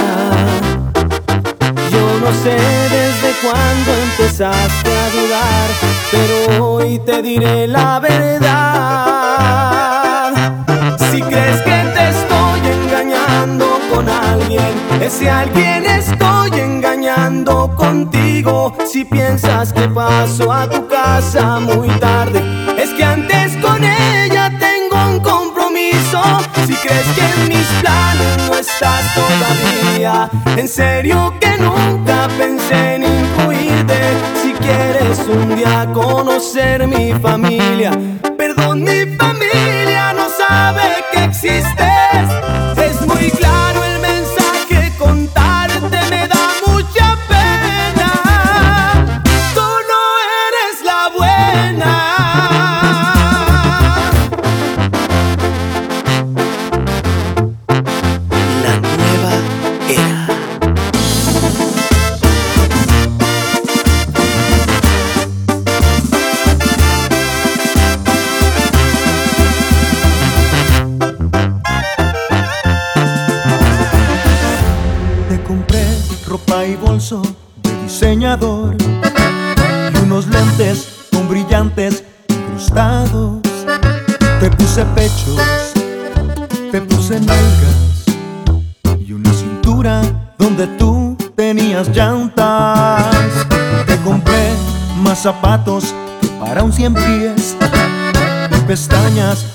Yo 1.93 2.19
no 2.21 2.33
sé 2.43 2.57
desde 2.57 3.35
cuándo 3.43 3.93
empezaste 4.05 4.91
a 4.91 5.11
dudar, 5.11 5.69
pero 6.11 6.65
hoy 6.65 6.99
te 7.01 7.21
diré 7.21 7.67
la 7.67 8.01
verdad. 8.01 8.47
Si 11.11 11.21
crees 11.21 11.61
que 11.61 11.91
te 11.95 12.09
estoy 12.09 12.61
engañando 12.83 13.67
con 13.93 14.09
alguien, 14.09 14.73
ese 15.03 15.29
alguien 15.29 15.85
estoy 15.85 16.36
Si 18.97 19.05
piensas 19.05 19.75
que 19.75 19.89
paso 19.89 20.51
a 20.51 20.67
tu 20.67 20.89
casa 20.89 21.61
muy 21.61 21.89
tarde, 22.01 22.41
es 22.79 22.89
que 22.95 23.05
antes 23.05 23.55
con 23.59 23.85
ella 23.85 24.51
tengo 24.59 24.97
un 25.11 25.21
compromiso. 25.21 26.23
Si 26.67 26.75
crees 26.75 27.07
que 27.15 27.21
en 27.21 27.49
mis 27.49 27.67
planes 27.83 28.39
no 28.49 28.57
estás 28.57 29.05
todavía, 29.15 30.31
en 30.57 30.67
serio 30.67 31.35
que 31.39 31.59
nunca 31.59 32.27
pensé 32.39 32.95
en 32.95 33.05
incluirte. 33.05 34.01
Si 34.43 34.53
quieres 34.55 35.19
un 35.29 35.55
día 35.55 35.87
conocer 35.93 36.87
mi 36.87 37.13
familia, 37.13 37.91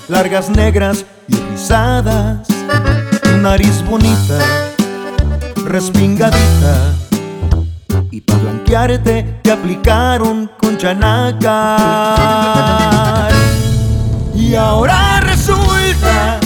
largas 0.08 0.50
negras 0.50 1.04
y 1.28 1.36
rizadas, 1.36 2.46
nariz 3.40 3.82
bonita 3.88 4.38
respingadita 5.72 6.94
y 8.10 8.20
para 8.20 8.40
blanquearte 8.40 9.40
te 9.42 9.50
aplicaron 9.50 10.50
con 10.60 10.76
chanacar. 10.76 11.72
Y 14.34 14.54
ahora 14.54 15.20
resulta 15.20 16.38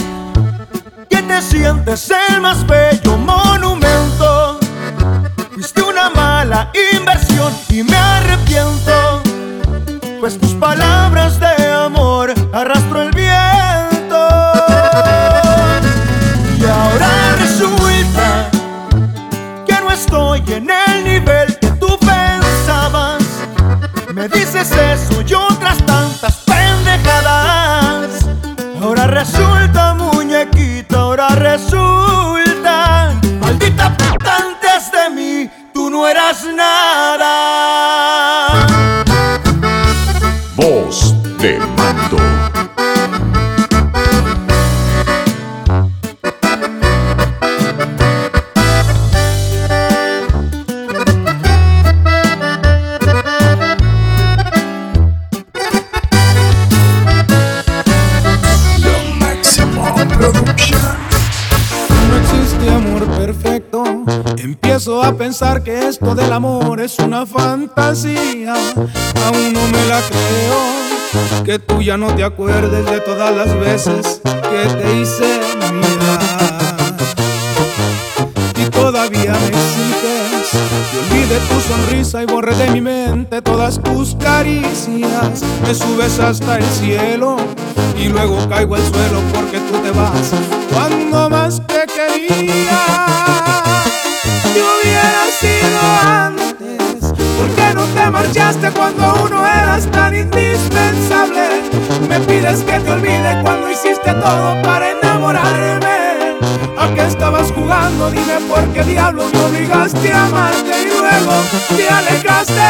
que 1.09 1.21
te 1.21 1.41
sientes 1.41 2.09
el 2.29 2.39
más 2.41 2.65
bello 2.65 3.17
monumento. 3.17 4.59
Fuiste 5.53 5.81
una 5.81 6.09
mala 6.09 6.71
inversión 6.93 7.53
y 7.69 7.83
me 7.83 7.97
arrepiento, 7.97 9.21
pues 10.21 10.39
tus 10.39 10.53
palabras 10.53 11.37
de 11.39 11.76
que 65.63 65.87
esto 65.87 66.15
del 66.15 66.33
amor 66.33 66.81
es 66.81 66.97
una 66.97 67.23
fantasía. 67.23 68.55
Aún 68.55 69.53
no 69.53 69.67
me 69.67 69.85
la 69.85 70.01
creo, 70.01 71.43
que 71.43 71.59
tú 71.59 71.83
ya 71.83 71.95
no 71.95 72.07
te 72.15 72.23
acuerdes 72.23 72.89
de 72.89 72.99
todas 73.01 73.35
las 73.35 73.53
veces 73.59 74.19
que 74.23 74.75
te 74.75 74.99
hice 74.99 75.39
mirar. 75.73 76.95
Y 78.55 78.69
todavía 78.71 79.33
me 79.33 79.47
exiges 79.49 80.49
que 80.91 80.97
olvide 80.97 81.39
tu 81.47 81.61
sonrisa 81.61 82.23
y 82.23 82.25
borre 82.25 82.55
de 82.55 82.71
mi 82.71 82.81
mente 82.81 83.39
todas 83.43 83.79
tus 83.79 84.15
caricias. 84.15 85.43
Me 85.61 85.75
subes 85.75 86.19
hasta 86.19 86.57
el 86.57 86.65
cielo 86.65 87.37
y 87.95 88.07
luego 88.07 88.39
caigo 88.49 88.73
al 88.73 88.81
suelo 88.81 89.21
porque 89.35 89.59
tú 89.59 89.77
te 89.83 89.91
vas 89.91 90.31
cuando 90.73 91.29
más 91.29 91.61
te 91.67 91.85
quería. 91.85 93.26
Te 97.95 98.09
marchaste 98.09 98.71
cuando 98.71 99.13
uno 99.25 99.45
eras 99.45 99.89
tan 99.91 100.15
indispensable? 100.15 101.61
Me 102.09 102.19
pides 102.21 102.63
que 102.63 102.79
te 102.79 102.91
olvide 102.91 103.41
cuando 103.43 103.69
hiciste 103.69 104.13
todo 104.13 104.61
para 104.61 104.91
enamorarme. 104.91 106.37
¿A 106.77 106.93
qué 106.93 107.05
estabas 107.05 107.51
jugando? 107.51 108.09
Dime 108.11 108.39
por 108.47 108.63
qué 108.73 108.83
diablos 108.83 109.31
me 109.33 109.39
obligaste 109.39 110.11
a 110.11 110.25
amarte 110.25 110.83
y 110.83 110.87
luego 110.87 111.33
te 111.75 111.89
alejaste. 111.89 112.69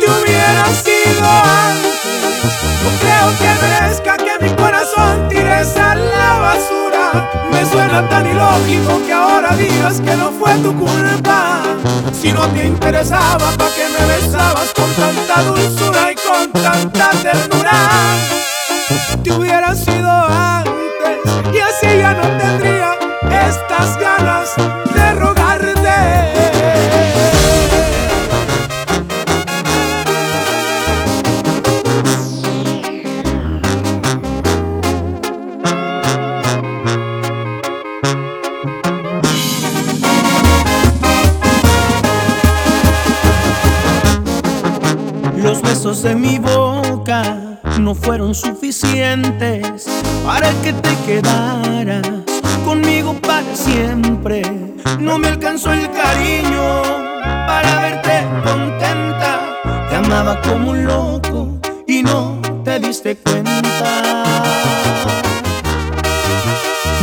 Te 0.00 0.06
hubiera 0.10 0.66
sido 0.84 1.28
antes. 1.68 1.98
No 2.82 2.90
creo 3.00 3.28
que 3.38 3.50
merezca 3.66 4.16
que 4.16 4.44
mi 4.44 4.50
corazón 4.56 5.28
tires 5.28 5.76
a 5.76 5.94
la 5.94 6.38
basura. 6.38 7.30
Me 7.52 7.64
suena 7.66 8.08
tan 8.08 8.26
ilógico 8.26 9.00
que 9.06 9.12
ahora 9.12 9.56
digas 9.56 10.00
que 10.00 10.16
no 10.16 10.30
fue 10.32 10.54
tu 10.56 10.74
culpa. 10.76 11.67
Si 12.12 12.32
no 12.32 12.46
te 12.48 12.66
interesaba, 12.66 13.50
¿para 13.56 13.70
qué 13.74 13.86
me 13.88 14.06
besabas 14.06 14.72
con 14.74 14.90
tanta 14.94 15.42
dulzura 15.42 16.12
y 16.12 16.14
con 16.16 16.52
tanta 16.62 17.10
ternura? 17.10 17.72
Te 19.22 19.32
hubiera 19.32 19.74
sido 19.74 20.10
antes 20.10 21.18
y 21.52 21.58
así 21.58 21.98
ya 21.98 22.14
no 22.14 22.26
tendría 22.38 22.96
estas 23.48 23.96
ganas 23.98 24.54
de 24.56 25.07
que 51.18 51.22
te 51.22 51.28
quedaras 51.28 52.02
conmigo 52.64 53.14
para 53.14 53.56
siempre. 53.56 54.42
No 55.00 55.18
me 55.18 55.28
alcanzó 55.28 55.72
el 55.72 55.90
cariño 55.90 56.82
para 57.46 57.80
verte 57.80 58.26
contenta. 58.44 59.40
Te 59.88 59.96
amaba 59.96 60.40
como 60.42 60.70
un 60.70 60.84
loco 60.84 61.58
y 61.86 62.02
no 62.02 62.40
te 62.64 62.78
diste 62.78 63.16
cuenta. 63.16 63.62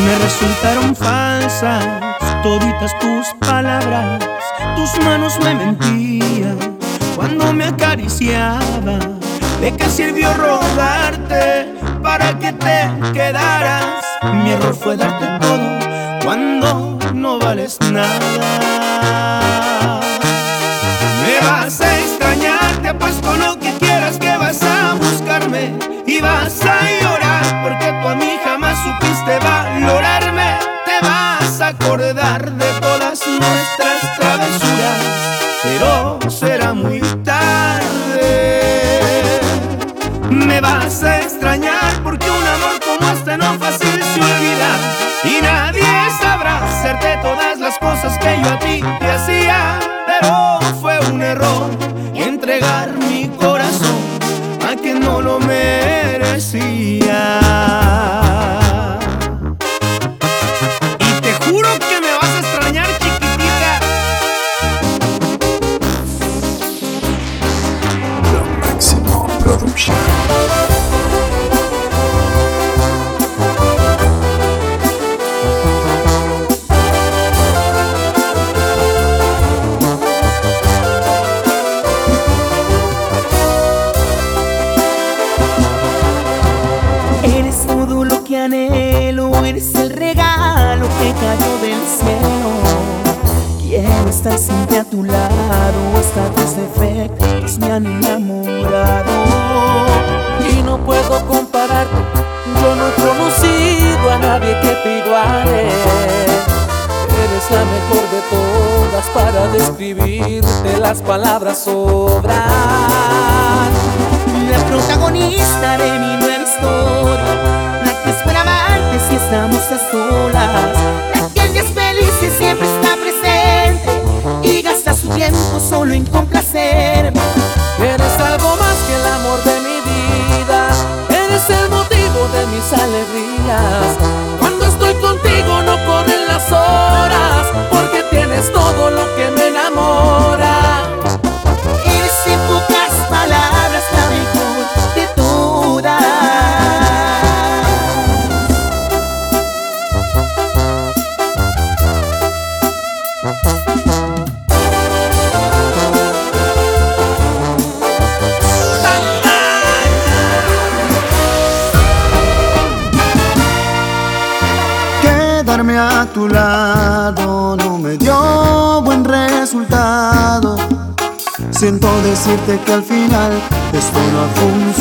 Me 0.05 0.19
resultaron 0.19 0.95
falsas 0.95 1.83
toditas 2.43 2.91
tus 2.99 3.27
palabras. 3.39 4.23
Tus 4.75 5.03
manos 5.03 5.37
me 5.43 5.55
mentían 5.55 6.77
cuando 7.15 7.51
me 7.53 7.65
acariciaba. 7.65 8.99
¿De 9.59 9.75
qué 9.75 9.89
sirvió 9.89 10.33
rogarte 10.33 11.74
para 12.05 12.37
que 12.37 12.53
te 12.53 12.91
quedaras? 13.13 14.05
Mi 14.21 14.51
error 14.51 14.75
fue 14.75 14.95
darte 14.95 15.25
todo 15.41 15.79
cuando 16.23 16.99
no 17.13 17.39
vales 17.39 17.79
nada. 17.91 19.99
Me 21.23 21.47
vas 21.47 21.81
a 21.81 21.99
extrañar, 21.99 22.77
te 22.83 22.89
apuesto 22.89 23.35
lo 23.35 23.59
que 23.59 23.73
quieras 23.79 24.19
que 24.19 24.37
vas 24.37 24.61
a 24.61 24.93
buscarme 24.93 25.73
y 26.05 26.21
vas 26.21 26.61
a 26.61 26.77
llorar 27.01 27.63
porque 27.63 27.87
tú 27.99 28.07
a 28.07 28.15
mí 28.15 28.37
jamás 28.43 28.77
supiste 28.83 29.39
valorarme. 29.39 30.59
Te 30.85 31.07
vas 31.07 31.59
a 31.59 31.67
acordar 31.69 32.51
de 32.51 32.71
todas 32.81 33.19
nuestras 33.25 34.15
travesuras, 34.19 34.99
pero 35.63 36.19
será 36.29 36.75
muy 36.75 37.01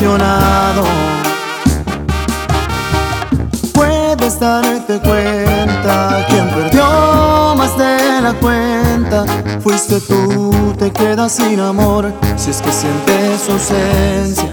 ha 0.04 0.72
funcionado. 0.74 0.84
Puedes 3.72 4.38
darte 4.38 5.00
cuenta 5.00 6.24
quien 6.28 6.48
perdió 6.50 7.54
más 7.56 7.76
de 7.76 8.20
la 8.20 8.32
cuenta. 8.34 9.24
Fuiste 9.60 10.00
tú, 10.00 10.74
te 10.78 10.90
quedas 10.92 11.32
sin 11.32 11.60
amor 11.60 12.12
si 12.36 12.50
es 12.50 12.60
que 12.60 12.72
sientes 12.72 13.48
ausencia. 13.48 14.52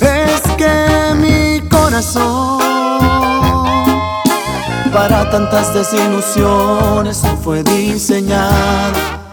Es 0.00 0.42
que 0.56 1.14
mi 1.16 1.68
corazón 1.68 2.58
para 4.92 5.28
tantas 5.30 5.74
desilusiones 5.74 7.22
no 7.22 7.36
fue 7.36 7.62
diseñado. 7.62 9.25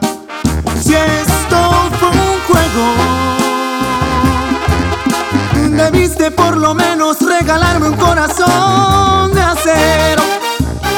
Debiste 5.83 6.31
por 6.31 6.55
lo 6.57 6.73
menos 6.73 7.19
regalarme 7.19 7.89
un 7.89 7.97
corazón 7.97 9.33
de 9.33 9.41
acero. 9.41 10.23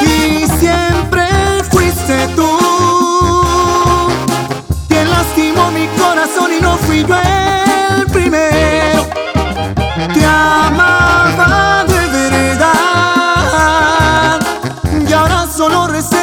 Y 0.02 0.46
siempre 0.60 1.26
fuiste 1.70 2.28
tú 2.36 2.48
quien 4.88 5.10
lastimó 5.10 5.70
mi 5.72 5.86
corazón 5.98 6.52
y 6.56 6.60
no 6.62 6.76
fui 6.76 7.04
yo 7.04 7.16
el 7.16 8.06
primero. 8.06 9.06
Te 10.14 10.24
amaba 10.24 11.84
de 11.84 12.06
verdad 12.30 13.60
y 15.08 15.12
ahora 15.12 15.46
solo 15.46 15.86
resentimiento 15.88 16.15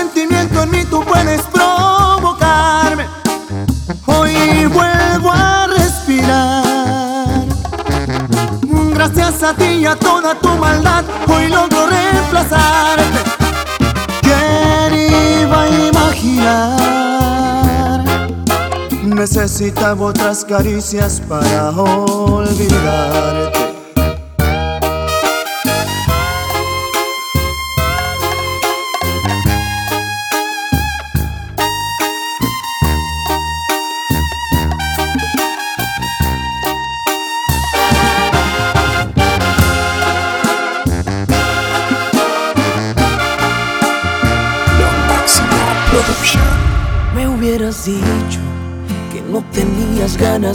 a 9.45 9.53
ti 9.53 9.81
y 9.81 9.85
a 9.85 9.95
toda 9.95 10.35
tu 10.35 10.49
maldad, 10.49 11.03
hoy 11.27 11.47
logro 11.49 11.87
reemplazarte. 11.87 13.03
¿Quién 14.21 14.93
iba 15.41 15.63
a 15.63 15.69
imaginar? 15.89 16.79
Necesitaba 19.03 20.05
otras 20.05 20.45
caricias 20.45 21.21
para 21.27 21.71
olvidarte. 21.71 23.72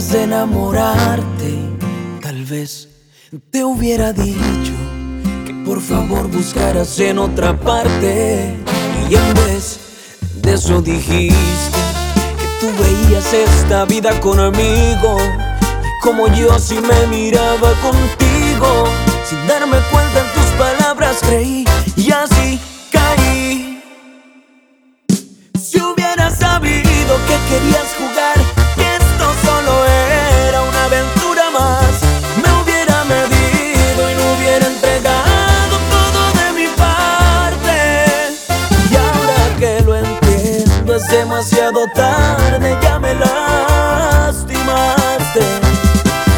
De 0.07 0.23
enamorarte. 0.23 1.59
Tal 2.21 2.45
vez 2.45 2.87
te 3.51 3.65
hubiera 3.65 4.13
dicho 4.13 4.71
que 5.45 5.53
por 5.65 5.81
favor 5.81 6.29
buscaras 6.29 6.97
en 6.99 7.19
otra 7.19 7.59
parte. 7.59 8.55
Y 9.09 9.15
en 9.15 9.33
vez 9.33 9.77
de 10.41 10.53
eso 10.53 10.81
dijiste 10.81 11.77
que 12.39 12.47
tú 12.61 12.67
veías 12.81 13.33
esta 13.33 13.83
vida 13.83 14.17
conmigo. 14.21 15.17
Y 15.83 16.01
como 16.01 16.29
yo 16.29 16.53
así 16.53 16.75
me 16.75 17.07
miraba 17.07 17.73
contigo. 17.81 18.85
Sin 19.27 19.45
darme 19.47 19.79
cuenta 19.91 20.21
en 20.21 20.33
tus 20.33 20.49
palabras 20.57 21.17
creí 21.27 21.65
y 21.97 22.11
así 22.11 22.57
caí. 22.89 23.83
Si 25.61 25.81
hubiera 25.81 26.31
sabido 26.31 27.15
que 27.27 27.35
querías 27.49 27.87
jugar, 27.97 28.18
tarde, 41.87 42.77
ya 42.81 42.99
me 42.99 43.13
lastimaste. 43.15 44.51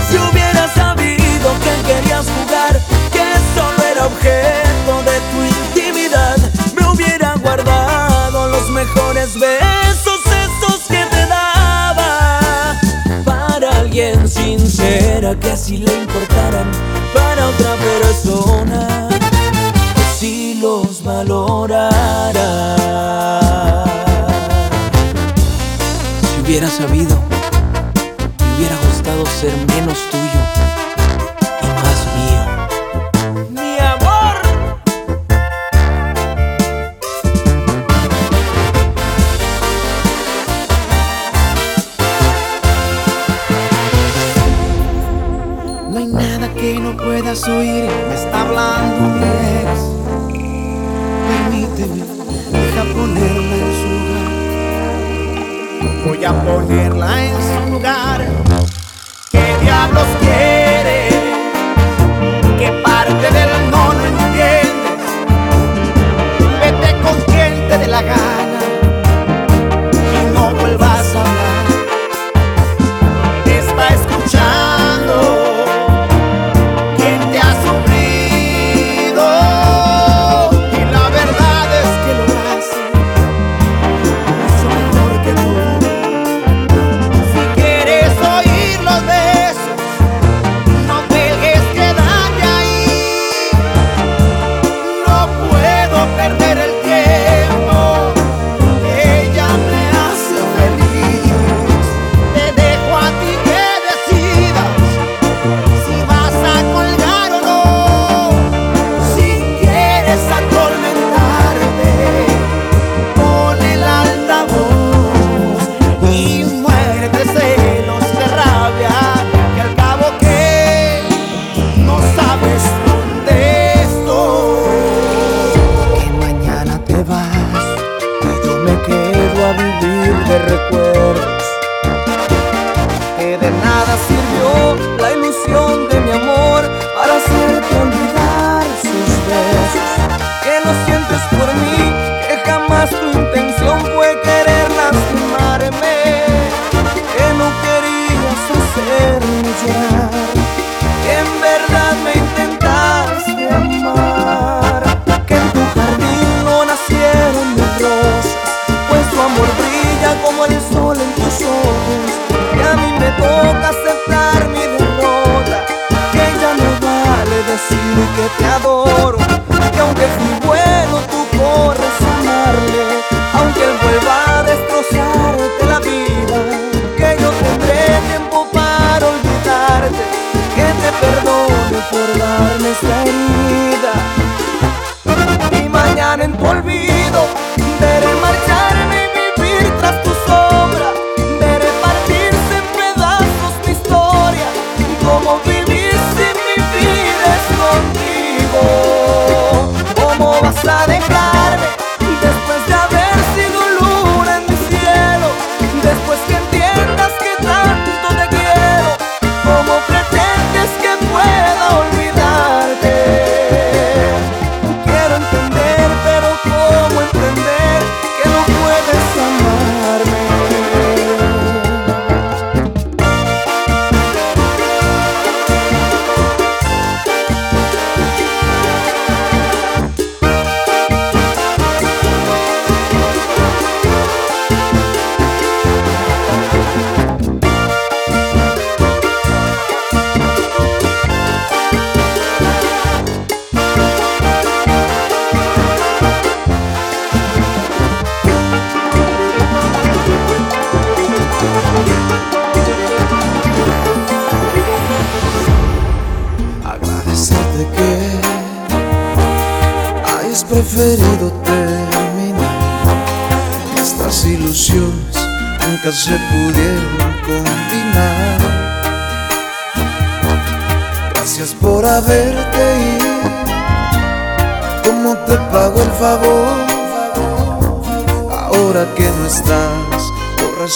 Si 0.10 0.18
hubiera 0.18 0.68
sabido 0.74 1.52
que 1.64 1.74
querías 1.88 2.26
jugar, 2.28 2.80
que 3.12 3.26
solo 3.56 3.84
era 3.92 4.06
objeto 4.06 5.04
de 5.10 5.20
tu 5.32 5.38
intimidad, 5.44 6.38
me 6.76 6.88
hubiera 6.88 7.36
guardado 7.36 8.48
los 8.50 8.70
mejores 8.70 9.34
besos, 9.40 10.20
esos 10.26 10.80
que 10.88 11.04
te 11.10 11.26
daba. 11.28 12.80
Para 13.26 13.70
alguien 13.80 14.28
sincera 14.28 15.36
que 15.40 15.58
si 15.58 15.78
le 15.78 15.94
importaran, 15.94 16.70
para 17.14 17.48
otra 17.48 17.76
persona 17.76 19.08
que 19.96 20.04
si 20.20 20.56
los 20.56 21.04
valorara. 21.04 21.91
Hubiera 26.52 26.70
sabido, 26.70 27.18
me 28.40 28.56
hubiera 28.58 28.76
gustado 28.86 29.26
ser 29.26 29.56
menos 29.74 29.98
tuyo 30.12 30.21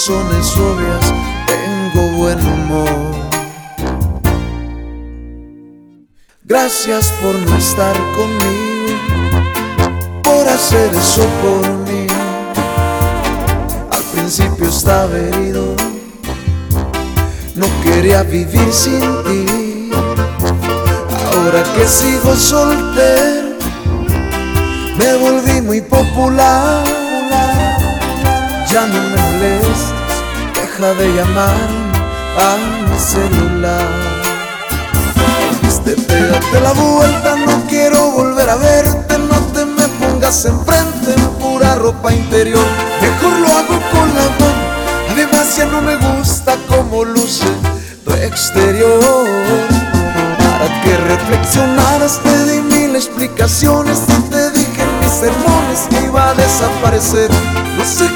razones 0.06 0.56
obvias, 0.56 1.12
tengo 1.48 2.16
buen 2.16 2.38
humor. 2.38 2.88
Gracias 6.44 7.12
por 7.20 7.34
no 7.34 7.56
estar 7.56 7.96
conmigo, 8.14 9.42
por 10.22 10.48
hacer 10.48 10.94
eso 10.94 11.26
por 11.42 11.68
mí. 11.88 12.06
Al 13.90 14.02
principio 14.14 14.68
estaba 14.68 15.12
herido, 15.12 15.74
no 17.56 17.66
quería 17.82 18.22
vivir 18.22 18.72
sin 18.72 19.00
ti. 19.24 19.90
Ahora 21.32 21.64
que 21.74 21.84
sigo 21.84 22.36
soltero, 22.36 23.56
me 24.98 25.16
volví 25.16 25.60
muy 25.62 25.80
popular. 25.80 26.84
Ya 28.68 28.84
no 28.86 28.94
me 28.94 29.26
molestes, 29.26 29.95
deja 30.78 30.94
de 30.94 31.08
llamar 31.14 31.54
a 32.38 32.56
mi 32.88 32.98
celular. 32.98 33.86
Te 35.84 35.92
pégate 35.92 36.60
la 36.60 36.72
vuelta, 36.72 37.36
no 37.36 37.64
quiero 37.68 38.10
volver 38.10 38.50
a 38.50 38.56
verte, 38.56 39.18
no 39.18 39.36
te 39.52 39.64
me 39.64 39.86
pongas 40.00 40.44
enfrente 40.44 41.14
en 41.14 41.28
pura 41.38 41.76
ropa 41.76 42.12
interior. 42.12 42.64
Mejor 43.00 43.38
lo 43.38 43.46
hago 43.46 43.80
con 43.92 44.08
la 44.16 44.24
mano, 44.40 45.12
además 45.12 45.56
ya 45.56 45.66
no 45.66 45.80
me 45.80 45.94
gusta 45.96 46.56
cómo 46.68 47.04
luce 47.04 47.46
tu 48.04 48.12
exterior. 48.14 49.00
Para 50.38 50.82
que 50.82 50.96
reflexionaras 50.96 52.20
te 52.20 52.44
di 52.46 52.60
mil 52.62 52.96
explicaciones 52.96 54.00
y 54.08 54.30
te 54.30 54.50
dije 54.50 54.82
en 54.82 55.00
mis 55.00 55.12
sermones 55.12 55.86
que 55.88 56.04
iba 56.04 56.30
a 56.30 56.34
desaparecer. 56.34 57.30
No 57.78 57.84
sé 57.84 58.10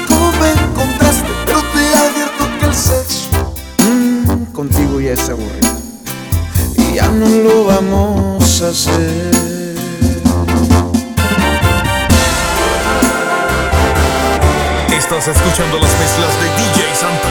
Estás 15.21 15.37
escuchando 15.37 15.77
las 15.77 15.99
mezclas 15.99 16.33
de 16.41 16.47
DJ 16.57 16.95
Santa. 16.95 17.29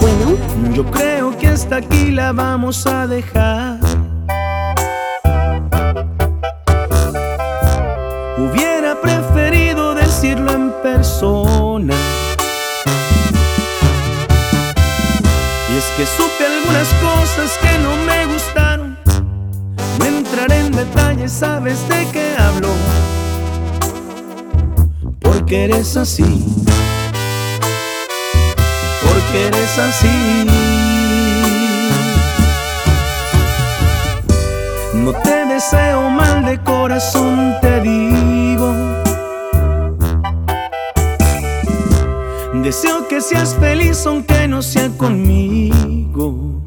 Bueno, 0.00 0.74
yo 0.74 0.84
creo 0.90 1.38
que 1.38 1.46
hasta 1.46 1.76
aquí 1.76 2.10
la 2.10 2.32
vamos 2.32 2.84
a 2.84 3.06
dejar. 3.06 3.61
Eres 25.82 25.96
así. 25.96 26.24
Porque 29.02 29.46
eres 29.48 29.78
así. 29.78 30.46
No 34.94 35.12
te 35.12 35.46
deseo 35.46 36.08
mal 36.08 36.44
de 36.44 36.62
corazón, 36.62 37.56
te 37.60 37.80
digo. 37.80 38.72
Deseo 42.62 43.08
que 43.08 43.20
seas 43.20 43.56
feliz 43.58 44.06
aunque 44.06 44.46
no 44.46 44.62
sea 44.62 44.88
conmigo. 44.90 46.62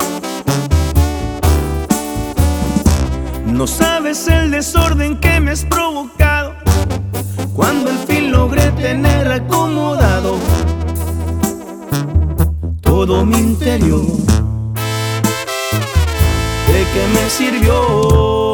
No 3.45 3.65
sabes 3.65 4.27
el 4.27 4.51
desorden 4.51 5.17
que 5.21 5.34
todo 13.05 13.23
mi 13.23 13.37
interior. 13.37 14.01
¿De 16.67 16.81
qué 16.93 17.07
me 17.13 17.29
sirvió? 17.29 18.44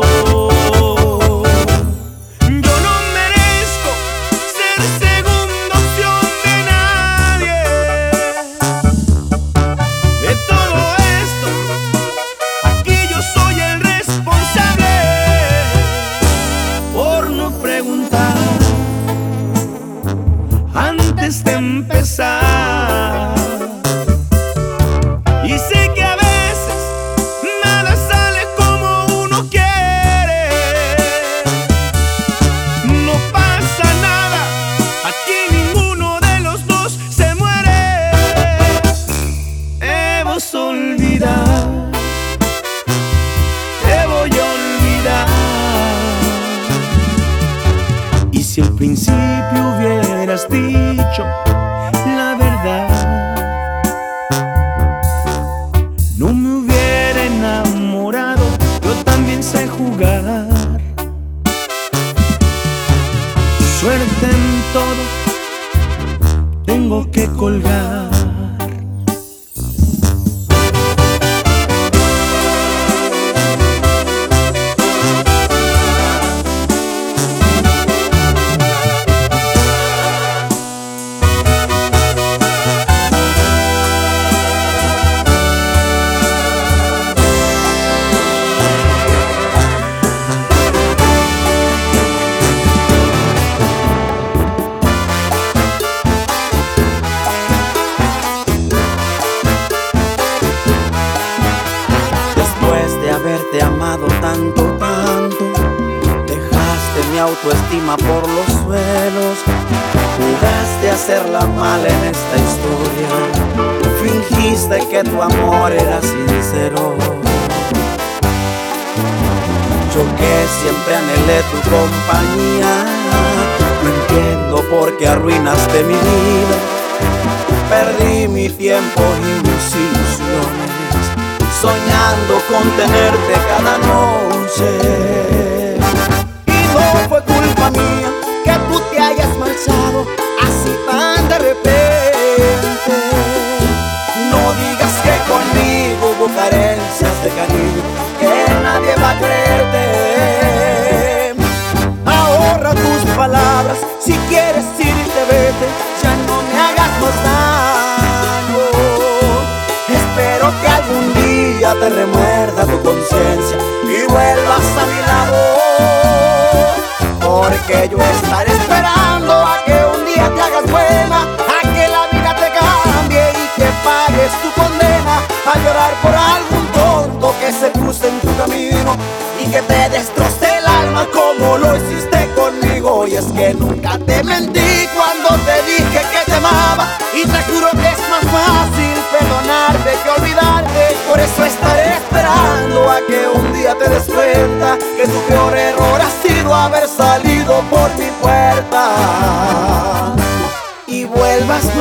Porque 167.71 167.89
yo 167.89 167.97
estaré 167.99 168.51
esperando 168.51 169.33
a 169.33 169.63
que 169.65 169.71
un 169.71 170.05
día 170.05 170.29
te 170.35 170.41
hagas 170.41 170.69
buena, 170.69 171.21
a 171.23 171.61
que 171.61 171.87
la 171.87 172.07
vida 172.11 172.35
te 172.35 172.51
cambie 172.59 173.29
y 173.31 173.59
que 173.59 173.67
pagues 173.83 174.31
tu 174.41 174.61
condena, 174.61 175.21
a 175.45 175.57
llorar 175.57 175.93
por 176.01 176.13
algún 176.13 176.67
tonto 176.73 177.33
que 177.39 177.53
se 177.53 177.71
cruce 177.71 178.09
en 178.09 178.19
tu 178.19 178.35
camino 178.35 178.97
y 179.39 179.45
que 179.49 179.61
te 179.61 179.89
destroce 179.89 180.57
el 180.57 180.65
alma 180.65 181.07
como 181.13 181.57
lo 181.59 181.77
hiciste 181.77 182.29
conmigo. 182.35 183.07
Y 183.07 183.15
es 183.15 183.25
que 183.27 183.53
nunca 183.53 183.97
te 183.99 184.21
mentí 184.23 184.89
cuando 184.93 185.29
te 185.45 185.63
dije 185.63 186.01
que 186.11 186.25
te 186.25 186.33
amaba 186.33 186.87
y 187.13 187.25
te 187.25 187.43
juro 187.43 187.69
que 187.71 187.87
es 187.87 188.09
más 188.09 188.25
fácil 188.35 188.95
perdonarte 189.17 189.91
que 190.03 190.09
olvidarte. 190.21 190.97
Por 191.07 191.19
eso 191.19 191.45
estaré 191.45 191.93
esperando 191.93 192.89
a 192.89 192.97
que 193.07 193.27
un 193.33 193.53
día 193.53 193.75
te 193.77 193.89
des 193.89 194.03
cuenta 194.03 194.77
que 194.97 195.07
tu 195.07 195.21
peor 195.21 195.57
error 195.57 196.01
ha 196.01 196.27
sido 196.27 196.53
haber 196.53 196.87
salido 196.87 197.20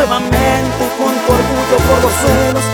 nuevamente 0.00 0.88
con 0.96 1.12
tu 1.12 1.32
orgullo 1.32 1.76
por 1.86 2.02
los 2.02 2.12
suelos, 2.12 2.64